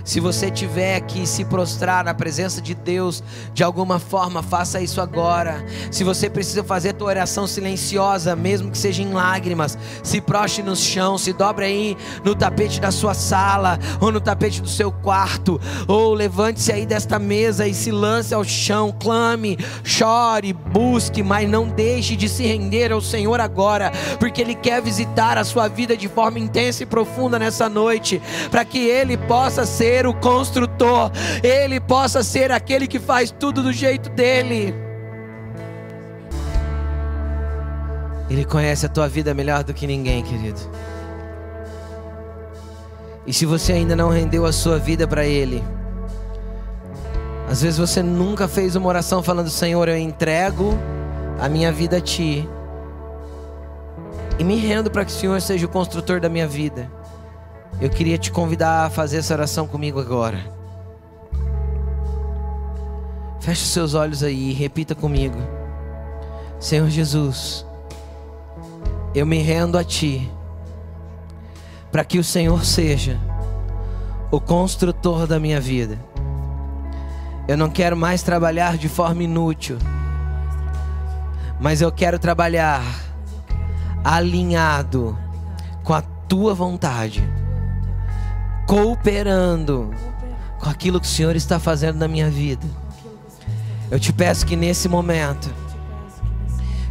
Se 0.04 0.20
você 0.20 0.50
tiver 0.50 1.00
que 1.02 1.28
se 1.28 1.46
prostrar 1.46 2.04
na 2.04 2.14
presença 2.14 2.62
de 2.62 2.74
Deus 2.74 3.24
de 3.54 3.64
alguma 3.64 4.00
forma, 4.00 4.42
faça 4.42 4.82
isso 4.82 5.00
agora. 5.00 5.64
Se 5.92 6.04
você 6.04 6.30
precisa 6.30 6.64
fazer 6.64 6.94
tua 6.94 7.08
oração 7.08 7.46
silenciosa, 7.46 8.36
mesmo 8.36 8.72
que 8.72 8.78
seja 8.78 9.04
em 9.04 9.14
lágrimas, 9.14 9.78
se 10.04 10.20
proste 10.20 10.64
no 10.64 10.76
chão, 10.76 11.18
se 11.18 11.34
dobre 11.34 11.66
aí 11.66 11.98
no 12.24 12.36
tapete 12.36 12.80
da 12.80 12.92
sua 12.92 13.14
sala 13.14 13.80
ou 14.00 14.12
no 14.12 14.20
tapete 14.20 14.62
do 14.62 14.70
seu 14.70 14.92
quarto, 14.92 15.60
ou 15.88 16.14
levante-se 16.14 16.72
aí 16.72 16.86
desta 16.86 17.20
mesa 17.20 17.68
e 17.68 17.74
se 17.74 17.92
lance 17.92 18.34
ao 18.34 18.44
chão, 18.44 18.96
clame, 18.98 19.58
chore, 19.84 20.54
busque, 20.54 21.22
mas 21.22 21.50
não 21.50 21.68
deixe 21.68 22.16
de 22.16 22.28
se 22.28 22.44
render 22.44 22.92
ao 22.92 23.02
Senhor 23.02 23.40
agora, 23.40 23.92
porque 24.20 24.42
Ele 24.42 24.56
quer 24.56 24.82
visitar 24.82 25.38
a 25.38 25.44
sua 25.44 25.68
vida 25.68 25.96
de 25.96 26.08
forma 26.08 26.40
intensa 26.40 26.84
e 26.84 26.86
profunda 26.86 27.38
nessa 27.38 27.70
noite, 27.70 28.22
para 28.50 28.66
que 28.66 28.80
Ele 28.80 29.18
possa 29.18 29.66
ser 29.66 29.91
o 30.06 30.14
construtor, 30.14 31.12
Ele 31.44 31.80
possa 31.80 32.24
ser 32.24 32.52
aquele 32.52 32.88
que 32.88 33.00
faz 33.00 33.32
tudo 33.32 33.62
do 33.62 33.72
jeito 33.72 34.10
dele. 34.10 34.74
Ele 38.30 38.46
conhece 38.46 38.86
a 38.86 38.90
tua 38.90 39.10
vida 39.10 39.34
melhor 39.34 39.64
do 39.64 39.74
que 39.74 39.86
ninguém, 39.86 40.24
querido. 40.24 40.60
E 43.28 43.34
se 43.34 43.46
você 43.46 43.74
ainda 43.74 43.96
não 43.96 44.10
rendeu 44.10 44.46
a 44.46 44.52
sua 44.52 44.80
vida 44.80 45.08
para 45.08 45.26
Ele, 45.26 45.64
às 47.50 47.62
vezes 47.62 47.78
você 47.78 48.02
nunca 48.02 48.48
fez 48.48 48.76
uma 48.76 48.88
oração 48.88 49.22
falando: 49.22 49.50
Senhor, 49.50 49.88
eu 49.90 49.98
entrego 49.98 50.78
a 51.40 51.50
minha 51.50 51.72
vida 51.72 51.98
a 51.98 52.02
Ti. 52.02 52.48
E 54.40 54.44
me 54.44 54.56
rendo 54.56 54.90
para 54.90 55.04
que 55.04 55.12
o 55.12 55.14
Senhor 55.16 55.40
seja 55.42 55.66
o 55.66 55.70
construtor 55.70 56.22
da 56.22 56.30
minha 56.30 56.48
vida. 56.48 56.90
Eu 57.80 57.90
queria 57.90 58.18
te 58.18 58.32
convidar 58.32 58.86
a 58.86 58.90
fazer 58.90 59.18
essa 59.18 59.34
oração 59.34 59.68
comigo 59.68 60.00
agora. 60.00 60.40
Feche 63.40 63.66
seus 63.66 63.96
olhos 63.96 64.22
aí 64.22 64.52
e 64.52 64.54
repita 64.54 64.94
comigo. 64.94 65.38
Senhor 66.60 66.88
Jesus, 66.90 67.66
eu 69.16 69.26
me 69.26 69.40
rendo 69.40 69.80
a 69.80 69.84
Ti, 69.84 70.32
para 71.92 72.06
que 72.06 72.20
o 72.20 72.24
Senhor 72.24 72.64
seja 72.64 73.20
o 74.30 74.40
construtor 74.40 75.26
da 75.26 75.40
minha 75.40 75.60
vida. 75.60 75.98
Eu 77.48 77.58
não 77.58 77.70
quero 77.70 77.98
mais 77.98 78.22
trabalhar 78.22 78.78
de 78.78 78.88
forma 78.88 79.24
inútil, 79.24 79.80
mas 81.60 81.82
eu 81.82 81.92
quero 81.92 82.20
trabalhar 82.20 82.84
alinhado 84.04 85.18
com 85.84 85.96
a 85.96 86.02
Tua 86.02 86.54
vontade 86.54 87.41
cooperando 88.66 89.92
com 90.60 90.70
aquilo 90.70 91.00
que 91.00 91.08
o 91.08 91.10
Senhor 91.10 91.36
está 91.36 91.60
fazendo 91.60 91.98
na 91.98 92.08
minha 92.08 92.30
vida. 92.30 92.66
Eu 93.90 94.00
te 94.00 94.14
peço 94.14 94.46
que 94.46 94.56
nesse 94.56 94.88
momento, 94.88 95.54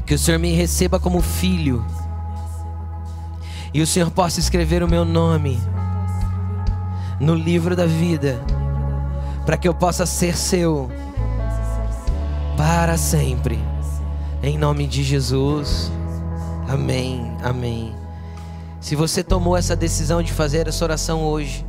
que 0.05 0.15
o 0.15 0.19
Senhor 0.19 0.39
me 0.39 0.53
receba 0.53 0.99
como 0.99 1.23
filho, 1.23 1.85
e 3.73 3.81
o 3.81 3.87
Senhor 3.87 4.11
possa 4.11 4.41
escrever 4.41 4.83
o 4.83 4.89
meu 4.89 5.05
nome 5.05 5.59
no 7.21 7.35
livro 7.35 7.77
da 7.77 7.87
vida, 7.87 8.41
para 9.47 9.57
que 9.57 9.69
eu 9.69 9.75
possa 9.75 10.05
ser 10.05 10.37
seu 10.37 10.91
para 12.57 12.97
sempre. 12.97 13.59
Em 14.43 14.59
nome 14.59 14.87
de 14.87 15.03
Jesus. 15.03 15.91
Amém. 16.69 17.37
Amém. 17.43 18.00
Se 18.81 18.97
você 18.97 19.23
tomou 19.23 19.59
essa 19.59 19.77
decisão 19.77 20.23
de 20.23 20.33
fazer 20.33 20.67
essa 20.67 20.83
oração 20.83 21.23
hoje, 21.23 21.67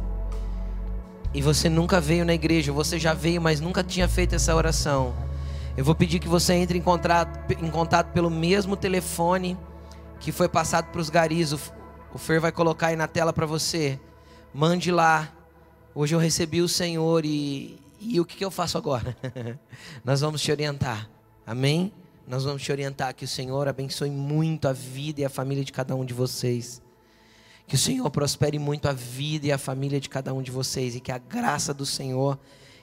e 1.33 1.41
você 1.41 1.67
nunca 1.67 1.99
veio 1.99 2.23
na 2.23 2.33
igreja, 2.33 2.71
você 2.71 2.97
já 2.97 3.13
veio, 3.13 3.41
mas 3.41 3.59
nunca 3.59 3.83
tinha 3.83 4.07
feito 4.07 4.33
essa 4.33 4.55
oração, 4.55 5.13
eu 5.75 5.83
vou 5.83 5.93
pedir 5.93 6.19
que 6.19 6.27
você 6.27 6.53
entre 6.53 6.77
em 6.77 6.81
contato, 6.81 7.51
em 7.61 7.69
contato 7.69 8.13
pelo 8.13 8.29
mesmo 8.29 8.77
telefone 8.77 9.57
que 10.21 10.31
foi 10.31 10.47
passado 10.47 10.89
para 10.91 11.01
os 11.01 11.09
garis. 11.09 11.51
O, 11.51 11.59
o 12.13 12.17
Fer 12.17 12.39
vai 12.39 12.51
colocar 12.51 12.87
aí 12.87 12.95
na 12.95 13.07
tela 13.07 13.33
para 13.33 13.45
você. 13.45 13.99
Mande 14.53 14.91
lá. 14.91 15.31
Hoje 15.95 16.15
eu 16.15 16.19
recebi 16.19 16.61
o 16.61 16.67
Senhor 16.67 17.25
e, 17.25 17.77
e 17.99 18.19
o 18.19 18.25
que, 18.25 18.37
que 18.37 18.45
eu 18.45 18.51
faço 18.51 18.77
agora? 18.77 19.17
Nós 20.03 20.21
vamos 20.21 20.41
te 20.41 20.51
orientar. 20.51 21.09
Amém? 21.45 21.91
Nós 22.27 22.43
vamos 22.45 22.61
te 22.61 22.71
orientar 22.71 23.13
que 23.13 23.25
o 23.25 23.27
Senhor 23.27 23.67
abençoe 23.67 24.09
muito 24.09 24.67
a 24.67 24.73
vida 24.73 25.21
e 25.21 25.25
a 25.25 25.29
família 25.29 25.63
de 25.63 25.71
cada 25.71 25.95
um 25.95 26.05
de 26.05 26.13
vocês. 26.13 26.81
Que 27.71 27.75
o 27.75 27.79
Senhor 27.79 28.11
prospere 28.11 28.59
muito 28.59 28.89
a 28.89 28.91
vida 28.91 29.47
e 29.47 29.51
a 29.53 29.57
família 29.57 29.97
de 29.97 30.09
cada 30.09 30.33
um 30.33 30.41
de 30.41 30.51
vocês. 30.51 30.93
E 30.93 30.99
que 30.99 31.09
a 31.09 31.17
graça 31.17 31.73
do 31.73 31.85
Senhor 31.85 32.37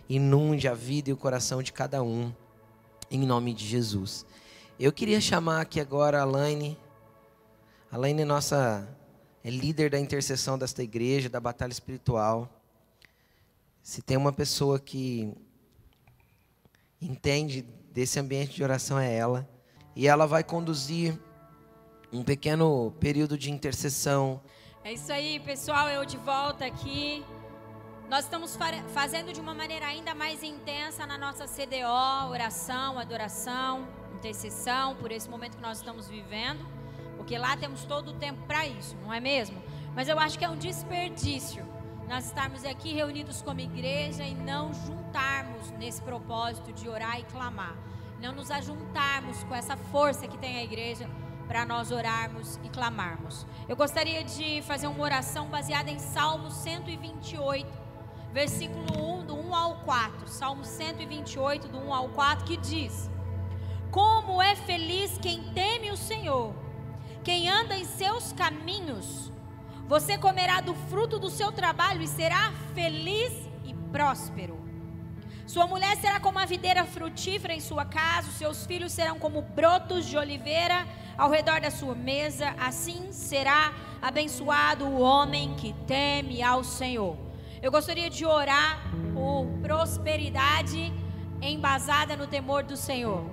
inunde 0.09 0.67
a 0.67 0.73
vida 0.73 1.11
e 1.11 1.13
o 1.13 1.17
coração 1.19 1.63
de 1.63 1.75
cada 1.75 2.03
um. 2.03 2.33
Em 3.11 3.21
nome 3.21 3.53
de 3.53 3.67
Jesus. 3.67 4.25
Eu 4.81 4.91
queria 4.91 5.21
chamar 5.21 5.61
aqui 5.61 5.79
agora 5.79 6.23
a 6.23 6.25
Laine. 6.25 6.79
A 7.93 7.99
Laine 7.99 8.23
é 8.23 8.25
nossa 8.25 8.89
é 9.45 9.51
líder 9.51 9.91
da 9.91 10.01
intercessão 10.01 10.57
desta 10.57 10.83
igreja, 10.83 11.29
da 11.29 11.39
batalha 11.39 11.73
espiritual. 11.73 12.49
Se 13.83 14.01
tem 14.01 14.17
uma 14.17 14.33
pessoa 14.33 14.81
que 14.81 15.31
entende 16.99 17.61
desse 17.93 18.19
ambiente 18.19 18.55
de 18.55 18.65
oração 18.65 18.99
é 18.99 19.15
ela. 19.15 19.47
E 19.95 20.09
ela 20.09 20.25
vai 20.25 20.43
conduzir 20.43 21.21
um 22.11 22.25
pequeno 22.25 22.91
período 22.99 23.37
de 23.37 23.51
intercessão. 23.51 24.41
É 24.89 24.95
isso 24.95 25.13
aí, 25.13 25.39
pessoal. 25.39 25.87
Eu 25.91 26.03
de 26.07 26.17
volta 26.17 26.65
aqui. 26.65 27.23
Nós 28.09 28.25
estamos 28.25 28.57
fazendo 28.95 29.35
de 29.35 29.39
uma 29.39 29.53
maneira 29.53 29.85
ainda 29.85 30.15
mais 30.15 30.43
intensa 30.43 31.07
na 31.07 31.19
nossa 31.19 31.45
CDO, 31.45 32.31
oração, 32.31 32.99
adoração, 32.99 33.87
intercessão, 34.15 34.97
por 34.97 35.13
esse 35.13 35.29
momento 35.29 35.57
que 35.57 35.63
nós 35.63 35.77
estamos 35.77 36.09
vivendo, 36.09 36.67
porque 37.19 37.37
lá 37.37 37.55
temos 37.55 37.85
todo 37.85 38.13
o 38.13 38.15
tempo 38.15 38.41
para 38.47 38.67
isso, 38.67 38.97
não 39.03 39.13
é 39.13 39.21
mesmo? 39.21 39.63
Mas 39.95 40.09
eu 40.09 40.19
acho 40.19 40.39
que 40.39 40.45
é 40.47 40.49
um 40.49 40.57
desperdício 40.57 41.63
nós 42.09 42.25
estarmos 42.25 42.65
aqui 42.65 42.95
reunidos 42.95 43.43
como 43.43 43.61
igreja 43.61 44.25
e 44.25 44.35
não 44.35 44.73
juntarmos 44.73 45.71
nesse 45.73 46.01
propósito 46.01 46.73
de 46.73 46.89
orar 46.89 47.21
e 47.21 47.25
clamar, 47.25 47.77
não 48.23 48.33
nos 48.33 48.51
ajuntarmos 48.51 49.45
com 49.45 49.55
essa 49.55 49.77
força 49.77 50.27
que 50.27 50.39
tem 50.39 50.57
a 50.57 50.65
igreja 50.65 51.07
para 51.49 51.65
nós 51.65 51.91
orarmos 51.91 52.61
e 52.63 52.69
clamarmos. 52.69 53.45
Eu 53.69 53.75
gostaria 53.75 54.23
de 54.23 54.63
fazer 54.63 54.87
uma 54.87 55.03
oração 55.03 55.49
baseada 55.49 55.91
em 55.91 55.99
Salmo 55.99 56.51
128 56.51 57.89
versículo 58.33 59.21
1, 59.21 59.27
do 59.27 59.35
1 59.35 59.55
ao 59.55 59.77
4, 59.77 60.29
Salmo 60.29 60.65
128, 60.65 61.69
do 61.69 61.79
1 61.79 61.95
ao 61.95 62.09
4, 62.11 62.45
que 62.45 62.57
diz: 62.57 63.11
Como 63.91 64.41
é 64.43 64.55
feliz 64.55 65.19
quem 65.19 65.43
teme 65.53 65.91
o 65.91 65.97
Senhor, 65.97 66.55
quem 67.25 67.49
anda 67.49 67.77
em 67.77 67.85
seus 67.85 68.33
caminhos. 68.33 69.33
Você 69.87 70.19
comerá 70.19 70.61
do 70.61 70.75
fruto 70.75 71.19
do 71.19 71.31
seu 71.31 71.51
trabalho 71.51 72.03
e 72.03 72.07
será 72.07 72.53
feliz 72.75 73.33
e 73.65 73.73
próspero. 73.91 74.59
Sua 75.47 75.67
mulher 75.67 75.97
será 75.97 76.21
como 76.21 76.39
a 76.39 76.45
videira 76.45 76.85
frutífera 76.85 77.55
em 77.55 77.61
sua 77.61 77.87
casa, 77.87 78.29
os 78.29 78.35
seus 78.35 78.67
filhos 78.67 78.93
serão 78.93 79.19
como 79.19 79.41
brotos 79.41 80.05
de 80.05 80.19
oliveira 80.19 80.87
ao 81.19 81.29
redor 81.29 81.61
da 81.61 81.71
sua 81.71 81.95
mesa. 81.95 82.55
Assim 82.59 83.11
será 83.11 83.75
abençoado 84.01 84.87
o 84.87 85.01
homem 85.01 85.55
que 85.55 85.75
teme 85.87 86.41
ao 86.43 86.63
Senhor. 86.63 87.19
Eu 87.61 87.73
gostaria 87.73 88.09
de 88.09 88.25
orar 88.25 88.81
por 89.13 89.47
prosperidade 89.61 90.93
embasada 91.43 92.17
no 92.17 92.29
temor 92.29 92.63
do 92.63 92.77
Senhor. 92.77 93.25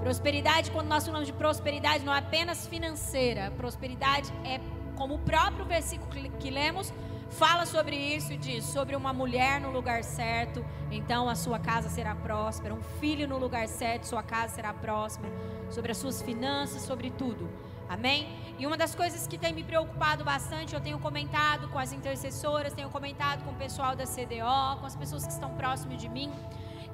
Prosperidade, 0.00 0.70
quando 0.70 0.88
nós 0.88 1.06
falamos 1.06 1.26
de 1.26 1.32
prosperidade, 1.32 2.04
não 2.04 2.14
é 2.14 2.18
apenas 2.18 2.66
financeira. 2.66 3.50
Prosperidade 3.56 4.30
é, 4.44 4.60
como 4.96 5.14
o 5.14 5.18
próprio 5.18 5.64
versículo 5.64 6.10
que 6.38 6.50
lemos, 6.50 6.92
fala 7.30 7.66
sobre 7.66 7.96
isso 7.96 8.32
e 8.32 8.36
diz: 8.36 8.64
sobre 8.64 8.96
uma 8.96 9.12
mulher 9.12 9.60
no 9.60 9.70
lugar 9.70 10.02
certo, 10.04 10.64
então 10.90 11.28
a 11.28 11.34
sua 11.34 11.58
casa 11.58 11.88
será 11.88 12.14
próspera. 12.14 12.74
Um 12.74 12.82
filho 13.00 13.26
no 13.28 13.38
lugar 13.38 13.68
certo, 13.68 14.04
sua 14.04 14.22
casa 14.22 14.54
será 14.54 14.72
próspera. 14.72 15.32
Sobre 15.70 15.92
as 15.92 15.98
suas 15.98 16.22
finanças, 16.22 16.82
sobre 16.82 17.10
tudo. 17.10 17.48
Amém? 17.88 18.28
E 18.58 18.66
uma 18.66 18.76
das 18.76 18.94
coisas 18.94 19.26
que 19.26 19.36
tem 19.36 19.52
me 19.52 19.62
preocupado 19.62 20.24
bastante, 20.24 20.74
eu 20.74 20.80
tenho 20.80 20.98
comentado 20.98 21.68
com 21.68 21.78
as 21.78 21.92
intercessoras, 21.92 22.72
tenho 22.72 22.88
comentado 22.88 23.44
com 23.44 23.50
o 23.50 23.54
pessoal 23.54 23.94
da 23.94 24.04
CDO, 24.04 24.80
com 24.80 24.86
as 24.86 24.96
pessoas 24.96 25.26
que 25.26 25.32
estão 25.32 25.50
próximas 25.54 26.00
de 26.00 26.08
mim, 26.08 26.32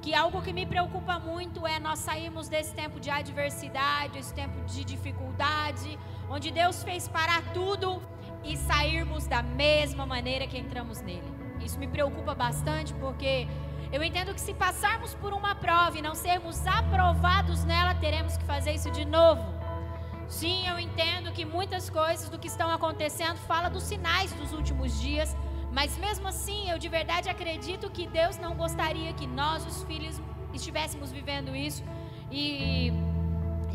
que 0.01 0.13
algo 0.13 0.41
que 0.41 0.51
me 0.51 0.65
preocupa 0.65 1.19
muito 1.19 1.65
é 1.65 1.79
nós 1.79 1.99
sairmos 1.99 2.49
desse 2.49 2.73
tempo 2.73 2.99
de 2.99 3.09
adversidade, 3.09 4.17
esse 4.17 4.33
tempo 4.33 4.59
de 4.65 4.83
dificuldade, 4.83 5.97
onde 6.29 6.51
Deus 6.51 6.83
fez 6.83 7.07
parar 7.07 7.41
tudo 7.53 8.01
e 8.43 8.57
sairmos 8.57 9.27
da 9.27 9.41
mesma 9.41 10.05
maneira 10.05 10.47
que 10.47 10.57
entramos 10.57 11.01
nele. 11.01 11.31
Isso 11.63 11.77
me 11.79 11.87
preocupa 11.87 12.33
bastante 12.33 12.93
porque 12.95 13.47
eu 13.91 14.03
entendo 14.03 14.33
que 14.33 14.41
se 14.41 14.53
passarmos 14.53 15.13
por 15.15 15.33
uma 15.33 15.53
prova 15.53 15.97
e 15.97 16.01
não 16.01 16.15
sermos 16.15 16.65
aprovados 16.65 17.63
nela, 17.63 17.93
teremos 17.95 18.37
que 18.37 18.45
fazer 18.45 18.71
isso 18.73 18.89
de 18.89 19.05
novo. 19.05 19.43
Sim, 20.27 20.65
eu 20.67 20.79
entendo 20.79 21.31
que 21.33 21.43
muitas 21.43 21.89
coisas 21.89 22.29
do 22.29 22.39
que 22.39 22.47
estão 22.47 22.71
acontecendo 22.71 23.35
fala 23.35 23.69
dos 23.69 23.83
sinais 23.83 24.31
dos 24.31 24.53
últimos 24.53 24.99
dias, 24.99 25.35
mas 25.71 25.97
mesmo 25.97 26.27
assim, 26.27 26.69
eu 26.69 26.79
de 26.79 26.87
verdade 26.87 27.29
acredito 27.29 27.89
que 27.89 28.07
Deus 28.07 28.37
não 28.37 28.55
gostaria 28.55 29.11
que 29.13 29.27
nós, 29.27 29.65
os 29.65 29.83
filhos, 29.83 30.21
estivéssemos 30.53 31.11
vivendo 31.11 31.55
isso. 31.55 31.83
E 32.31 32.93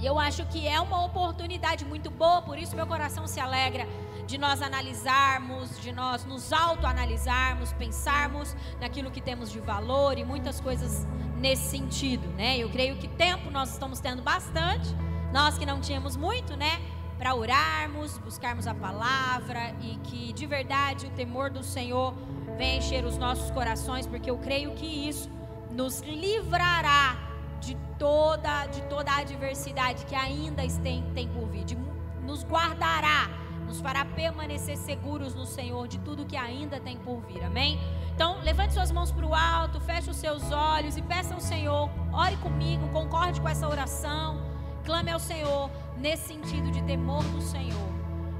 eu 0.02 0.18
acho 0.18 0.46
que 0.46 0.66
é 0.66 0.80
uma 0.80 1.04
oportunidade 1.04 1.84
muito 1.84 2.10
boa, 2.10 2.40
por 2.42 2.58
isso 2.58 2.74
meu 2.74 2.86
coração 2.86 3.26
se 3.26 3.38
alegra 3.38 3.86
de 4.26 4.38
nós 4.38 4.60
analisarmos, 4.60 5.80
de 5.80 5.92
nós 5.92 6.24
nos 6.24 6.52
autoanalisarmos, 6.52 7.72
pensarmos 7.72 8.56
naquilo 8.80 9.10
que 9.10 9.20
temos 9.20 9.50
de 9.50 9.60
valor 9.60 10.18
e 10.18 10.24
muitas 10.24 10.60
coisas 10.60 11.06
nesse 11.38 11.70
sentido, 11.70 12.26
né? 12.36 12.58
Eu 12.58 12.68
creio 12.70 12.96
que 12.96 13.08
tempo 13.08 13.50
nós 13.50 13.72
estamos 13.72 14.00
tendo 14.00 14.22
bastante 14.22 14.94
nós 15.32 15.58
que 15.58 15.66
não 15.66 15.80
tínhamos 15.80 16.16
muito, 16.16 16.56
né? 16.56 16.80
Para 17.18 17.34
orarmos, 17.34 18.18
buscarmos 18.18 18.66
a 18.66 18.74
palavra 18.74 19.74
e 19.80 19.96
que 20.04 20.32
de 20.32 20.46
verdade 20.46 21.06
o 21.06 21.10
temor 21.10 21.50
do 21.50 21.62
Senhor 21.62 22.14
venha 22.56 22.78
encher 22.78 23.04
os 23.04 23.18
nossos 23.18 23.50
corações, 23.50 24.06
porque 24.06 24.30
eu 24.30 24.38
creio 24.38 24.72
que 24.72 24.86
isso 24.86 25.30
nos 25.70 26.00
livrará 26.00 27.16
de 27.60 27.76
toda, 27.98 28.66
de 28.66 28.82
toda 28.82 29.10
a 29.10 29.18
adversidade 29.18 30.04
que 30.06 30.14
ainda 30.14 30.62
tem, 30.82 31.02
tem 31.14 31.28
por 31.28 31.48
vir, 31.48 31.64
de, 31.64 31.76
nos 32.22 32.44
guardará, 32.44 33.28
nos 33.76 33.82
fará 33.82 34.06
permanecer 34.06 34.76
seguros 34.78 35.34
no 35.34 35.44
Senhor 35.44 35.86
de 35.86 35.98
tudo 35.98 36.24
que 36.24 36.36
ainda 36.36 36.80
tem 36.80 36.96
por 36.96 37.20
vir, 37.20 37.44
amém? 37.44 37.78
Então, 38.14 38.38
levante 38.42 38.72
suas 38.72 38.90
mãos 38.90 39.12
para 39.12 39.26
o 39.26 39.34
alto, 39.34 39.78
feche 39.80 40.10
os 40.10 40.16
seus 40.16 40.50
olhos 40.50 40.96
e 40.96 41.02
peça 41.02 41.34
ao 41.34 41.40
Senhor, 41.40 41.90
ore 42.10 42.36
comigo, 42.38 42.88
concorde 42.88 43.38
com 43.38 43.48
essa 43.48 43.68
oração. 43.68 44.40
Clame 44.82 45.10
ao 45.10 45.18
Senhor 45.18 45.70
nesse 45.98 46.28
sentido 46.28 46.70
de 46.70 46.82
temor 46.84 47.22
do 47.24 47.42
Senhor. 47.42 47.88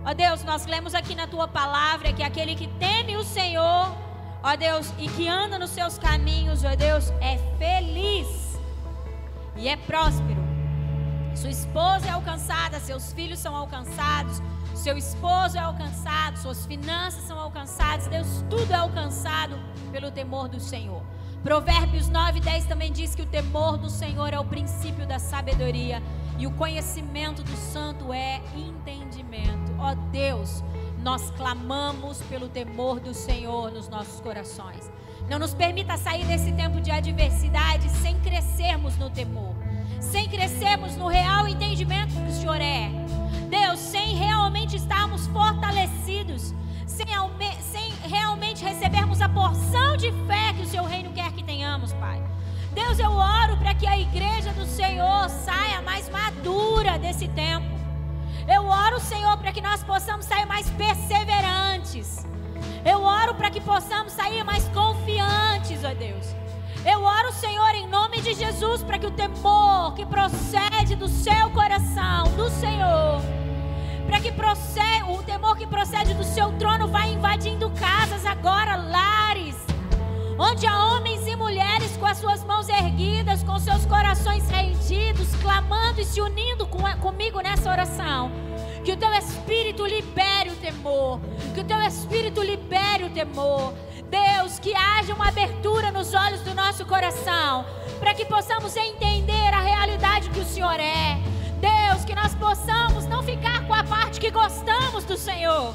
Ó 0.07 0.15
Deus, 0.15 0.43
nós 0.43 0.65
lemos 0.65 0.95
aqui 0.95 1.15
na 1.15 1.27
tua 1.27 1.47
palavra 1.47 2.15
que 2.15 2.23
aquele 2.23 2.55
que 2.55 2.69
teme 2.79 3.15
o 3.17 3.23
Senhor, 3.23 3.95
ó 4.43 4.57
Deus, 4.57 4.91
e 4.97 5.07
que 5.09 5.29
anda 5.29 5.59
nos 5.59 5.71
seus 5.71 5.99
caminhos, 5.99 6.65
ó 6.65 6.75
Deus, 6.75 7.11
é 7.21 7.37
feliz 7.59 8.59
e 9.55 9.69
é 9.69 9.77
próspero. 9.77 10.36
Sua 11.37 11.51
esposa 11.51 12.07
é 12.07 12.11
alcançada, 12.11 12.81
seus 12.81 13.13
filhos 13.13 13.39
são 13.39 13.55
alcançados, 13.55 14.41
seu 14.75 14.97
esposo 14.97 15.59
é 15.59 15.61
alcançado, 15.61 16.39
suas 16.39 16.65
finanças 16.65 17.25
são 17.25 17.39
alcançadas, 17.39 18.07
Deus, 18.07 18.43
tudo 18.49 18.73
é 18.73 18.77
alcançado 18.77 19.59
pelo 19.93 20.11
temor 20.11 20.49
do 20.49 20.59
Senhor. 20.59 21.03
Provérbios 21.43 22.09
9, 22.09 22.41
10 22.41 22.65
também 22.65 22.91
diz 22.91 23.15
que 23.15 23.21
o 23.21 23.27
temor 23.27 23.77
do 23.77 23.91
Senhor 23.91 24.33
é 24.33 24.41
o 24.41 24.45
princípio 24.45 25.07
da 25.07 25.19
sabedoria 25.19 26.03
e 26.39 26.47
o 26.47 26.51
conhecimento 26.53 27.43
do 27.43 27.57
santo 27.57 28.15
é 28.15 28.41
entendimento. 28.57 29.75
Ó 29.79 29.93
oh 29.93 29.95
Deus, 30.11 30.65
nós 31.03 31.31
clamamos 31.33 32.23
pelo 32.23 32.49
temor 32.49 32.99
do 32.99 33.13
Senhor 33.13 33.71
nos 33.71 33.89
nossos 33.89 34.21
corações. 34.21 34.91
Não 35.29 35.39
nos 35.39 35.53
permita 35.53 35.99
sair 35.99 36.25
desse 36.25 36.51
tempo 36.53 36.81
de 36.81 36.91
adversidade 36.91 37.89
sem 37.91 38.19
crescermos 38.21 38.97
no 38.97 39.11
temor, 39.11 39.55
sem 40.01 40.29
crescermos 40.29 40.97
no 40.97 41.09
real 41.09 41.49
entendimento 41.49 42.15
que 42.15 42.29
o 42.29 42.33
Senhor 42.33 42.61
é. 42.61 42.91
Deus, 43.49 43.79
sem 43.79 44.17
realmente 44.17 44.77
estarmos 44.77 45.27
fortalecidos, 45.29 46.55
sem, 46.87 47.07
sem 47.61 47.93
realmente 48.09 48.65
recebermos 48.65 49.21
a 49.21 49.29
porção 49.29 49.97
de 49.97 50.11
fé 50.27 50.53
que 50.55 50.63
o 50.63 50.67
Seu 50.67 50.85
reino 50.85 51.13
quer 51.13 51.33
que 51.33 51.43
tenhamos, 51.43 51.93
Pai. 51.95 52.23
Deus, 52.73 52.99
eu 52.99 53.11
oro 53.11 53.57
para 53.57 53.75
que 53.75 53.87
a 53.87 53.99
igreja 53.99 54.53
do 54.53 54.67
Senhor 54.67 55.31
saia 55.31 55.81
mais 55.81 56.09
madura 56.11 56.99
desse 56.99 57.27
tempo. 57.29 57.67
Eu 58.47 58.67
oro, 58.67 59.01
Senhor, 59.01 59.37
para 59.39 59.51
que 59.51 59.61
nós 59.61 59.83
possamos 59.83 60.27
sair 60.27 60.47
mais 60.47 60.69
perseverantes. 60.71 62.27
Eu 62.85 63.03
oro 63.03 63.35
para 63.35 63.51
que 63.51 63.61
possamos 63.61 64.13
sair 64.13 64.45
mais 64.45 64.69
confiantes, 64.69 65.83
ó 65.85 65.95
Deus. 65.95 66.27
Eu 66.89 67.03
oro, 67.03 67.33
Senhor, 67.33 67.75
em 67.75 67.89
nome 67.89 68.21
de 68.21 68.33
Jesus, 68.33 68.85
para 68.85 68.97
que 68.97 69.07
o 69.09 69.11
temor 69.11 69.93
que 69.95 70.07
procede 70.07 70.95
do 70.95 71.09
seu 71.09 71.51
coração, 71.51 72.31
do 72.37 72.49
Senhor, 72.49 73.21
para 74.07 74.21
que 74.21 74.31
procede, 74.31 75.03
o 75.09 75.21
temor 75.25 75.57
que 75.57 75.67
procede 75.67 76.15
do 76.15 76.23
seu 76.23 76.53
trono 76.53 76.87
vá 76.87 77.05
invadindo 77.09 77.69
casas 77.71 78.25
agora, 78.25 78.77
lares, 78.77 79.57
onde 80.39 80.65
há 80.65 80.93
homens 80.93 81.27
e 81.27 81.35
mulheres 81.35 81.97
com 81.97 82.07
as 82.07 82.19
suas 82.19 82.45
mãos 82.45 82.69
erguidas, 82.69 83.43
com 83.43 83.59
seus 83.59 83.85
corações 83.85 84.49
rendidos, 84.49 85.35
clamando 85.43 86.01
e 86.01 86.05
se 86.05 86.21
unindo 86.21 86.69
com, 86.69 86.79
comigo 87.01 87.41
nessa 87.41 87.69
oração. 87.69 88.31
Que 88.85 88.93
o 88.93 88.97
teu 88.97 89.13
espírito 89.13 89.85
libere 89.85 90.51
o 90.51 90.57
temor, 90.57 91.19
que 91.53 91.61
o 91.63 91.65
teu 91.65 91.81
espírito 91.83 92.41
libere 92.41 93.03
o 93.03 93.11
temor. 93.11 93.75
Deus, 94.11 94.59
que 94.59 94.75
haja 94.75 95.15
uma 95.15 95.29
abertura 95.29 95.91
nos 95.91 96.15
olhos 96.15 96.41
do 96.43 96.55
nosso 96.55 96.85
coração, 96.87 97.65
para 97.99 98.15
que 98.15 98.25
possamos 98.25 98.77
entender 98.77 99.53
a 99.53 99.61
realidade 99.61 100.31
que 100.31 100.41
o 100.41 100.45
Senhor 100.45 100.79
é. 100.79 101.19
Deus, 101.61 102.05
que 102.05 102.15
nós 102.15 102.35
possamos 102.35 103.07
não 103.07 103.23
ficar 103.23 103.67
com 103.67 103.75
a 103.75 103.83
parte 103.83 104.21
que 104.21 104.31
gostamos 104.31 105.05
do 105.05 105.17
Senhor. 105.17 105.75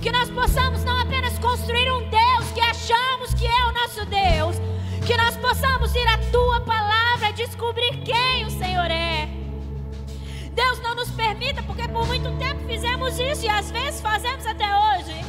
Que 0.00 0.10
nós 0.10 0.28
possamos 0.30 0.84
não 0.84 0.98
apenas 0.98 1.38
construir 1.38 1.90
um 1.92 2.08
Deus 2.08 2.50
que 2.52 2.60
achamos 2.60 3.34
que 3.34 3.46
é 3.46 3.64
o 3.66 3.72
nosso 3.72 4.04
Deus. 4.06 4.56
Que 5.06 5.16
nós 5.16 5.36
possamos 5.36 5.94
ir 5.94 6.06
à 6.06 6.18
tua 6.30 6.60
palavra 6.60 7.32
descobrir 7.32 8.02
quem 8.04 8.44
o 8.44 8.50
Senhor 8.50 8.90
é. 8.90 9.28
Deus 10.52 10.80
não 10.80 10.94
nos 10.94 11.10
permita, 11.10 11.62
porque 11.62 11.88
por 11.88 12.06
muito 12.06 12.30
tempo 12.38 12.66
fizemos 12.66 13.18
isso 13.18 13.46
e 13.46 13.48
às 13.48 13.70
vezes 13.70 14.00
fazemos 14.00 14.44
até 14.46 14.66
hoje. 14.66 15.24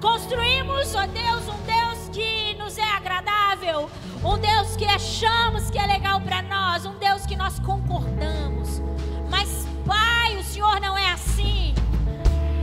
Construímos, 0.00 0.94
ó 0.94 1.06
Deus, 1.06 1.48
um 1.48 1.62
Deus 1.64 1.83
que 2.14 2.54
nos 2.54 2.78
é 2.78 2.88
agradável, 2.92 3.90
um 4.24 4.38
Deus 4.38 4.76
que 4.76 4.84
achamos 4.84 5.68
que 5.68 5.76
é 5.76 5.84
legal 5.84 6.20
para 6.20 6.42
nós, 6.42 6.86
um 6.86 6.96
Deus 6.96 7.26
que 7.26 7.34
nós 7.34 7.58
concordamos. 7.58 8.80
Mas, 9.28 9.66
Pai, 9.84 10.36
o 10.36 10.44
Senhor 10.44 10.80
não 10.80 10.96
é 10.96 11.10
assim. 11.10 11.74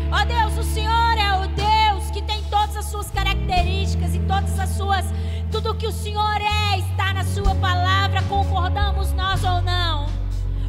Ó 0.10 0.24
Deus, 0.24 0.58
o 0.58 0.64
Senhor 0.64 1.18
é 1.18 1.38
o 1.38 1.48
Deus 1.50 2.10
que 2.12 2.22
tem 2.22 2.42
todas 2.46 2.78
as 2.78 2.86
suas 2.86 3.12
características 3.12 4.16
e 4.16 4.20
todas 4.20 4.58
as 4.58 4.70
suas. 4.70 5.06
Tudo 5.52 5.76
que 5.76 5.88
o 5.88 5.92
Senhor 5.92 6.38
é 6.40 6.80
está 6.80 7.14
na 7.14 7.26
Sua 7.26 7.54
palavra, 7.56 8.22
concordamos 8.30 9.12
nós 9.12 9.44
ou 9.44 9.62
não. 9.62 10.06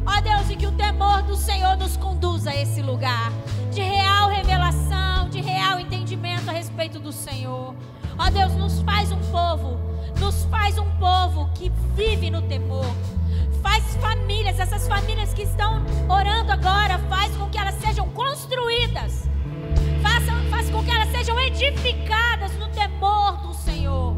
Ó 0.05 0.19
Deus, 0.19 0.49
e 0.49 0.57
que 0.57 0.67
o 0.67 0.73
temor 0.73 1.21
do 1.21 1.37
Senhor 1.37 1.77
nos 1.77 1.95
conduza 1.95 2.49
a 2.49 2.55
esse 2.61 2.81
lugar 2.81 3.31
de 3.71 3.81
real 3.81 4.27
revelação, 4.29 5.29
de 5.29 5.39
real 5.39 5.79
entendimento 5.79 6.49
a 6.49 6.51
respeito 6.51 6.99
do 6.99 7.13
Senhor. 7.13 7.73
Ó 8.17 8.29
Deus, 8.29 8.53
nos 8.53 8.81
faz 8.81 9.11
um 9.11 9.19
povo, 9.31 9.79
nos 10.19 10.45
faz 10.45 10.77
um 10.77 10.89
povo 10.97 11.49
que 11.55 11.71
vive 11.95 12.29
no 12.29 12.41
temor. 12.43 12.85
Faz 13.61 13.95
famílias, 13.95 14.59
essas 14.59 14.87
famílias 14.87 15.33
que 15.33 15.43
estão 15.43 15.83
orando 16.09 16.51
agora, 16.51 16.99
faz 17.09 17.35
com 17.37 17.49
que 17.49 17.57
elas 17.57 17.75
sejam 17.75 18.07
construídas. 18.09 19.27
Faça, 20.01 20.31
faz 20.49 20.69
com 20.69 20.83
que 20.83 20.91
elas 20.91 21.09
sejam 21.09 21.39
edificadas 21.39 22.51
no 22.57 22.67
temor 22.69 23.37
do 23.37 23.53
Senhor. 23.53 24.15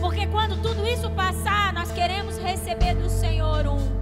Porque 0.00 0.26
quando 0.26 0.60
tudo 0.60 0.86
isso 0.86 1.08
passar, 1.10 1.72
nós 1.72 1.92
queremos 1.92 2.38
receber 2.38 2.94
do 2.94 3.08
Senhor 3.08 3.66
um 3.66 3.99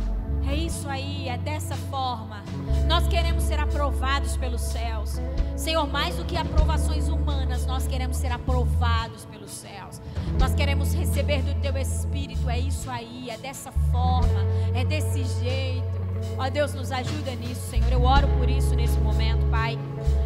é 0.49 0.55
isso 0.55 0.89
aí, 0.89 1.29
é 1.29 1.37
dessa 1.37 1.77
forma. 1.77 2.43
Nós 2.87 3.07
queremos 3.07 3.45
ser 3.45 3.61
aprovados 3.61 4.37
pelos 4.37 4.61
céus. 4.61 5.21
Senhor, 5.57 5.87
mais 5.87 6.17
do 6.17 6.25
que 6.25 6.37
aprovações 6.37 7.09
humanas, 7.09 7.67
nós 7.67 7.87
queremos 7.87 8.17
ser 8.17 8.33
aprovados 8.33 9.25
pelos 9.27 9.51
céus. 9.51 10.01
Nós 10.39 10.55
queremos 10.55 10.95
receber 10.95 11.43
do 11.43 11.55
teu 11.61 11.77
espírito. 11.77 12.49
É 12.49 12.59
isso 12.59 12.91
aí, 12.91 13.29
é 13.31 13.37
dessa 13.37 13.73
forma, 13.91 14.41
é 14.75 14.85
desse 14.85 15.25
jeito. 15.41 15.99
Ó 16.39 16.49
Deus, 16.49 16.75
nos 16.75 16.91
ajuda 16.91 17.35
nisso, 17.35 17.69
Senhor. 17.71 17.93
Eu 17.93 18.03
oro 18.03 18.29
por 18.39 18.49
isso 18.49 18.75
nesse 18.75 18.99
momento, 18.99 19.45
Pai. 19.51 19.79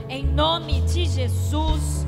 Em 0.08 0.24
nome 0.24 0.80
de 0.82 1.06
Jesus. 1.06 2.06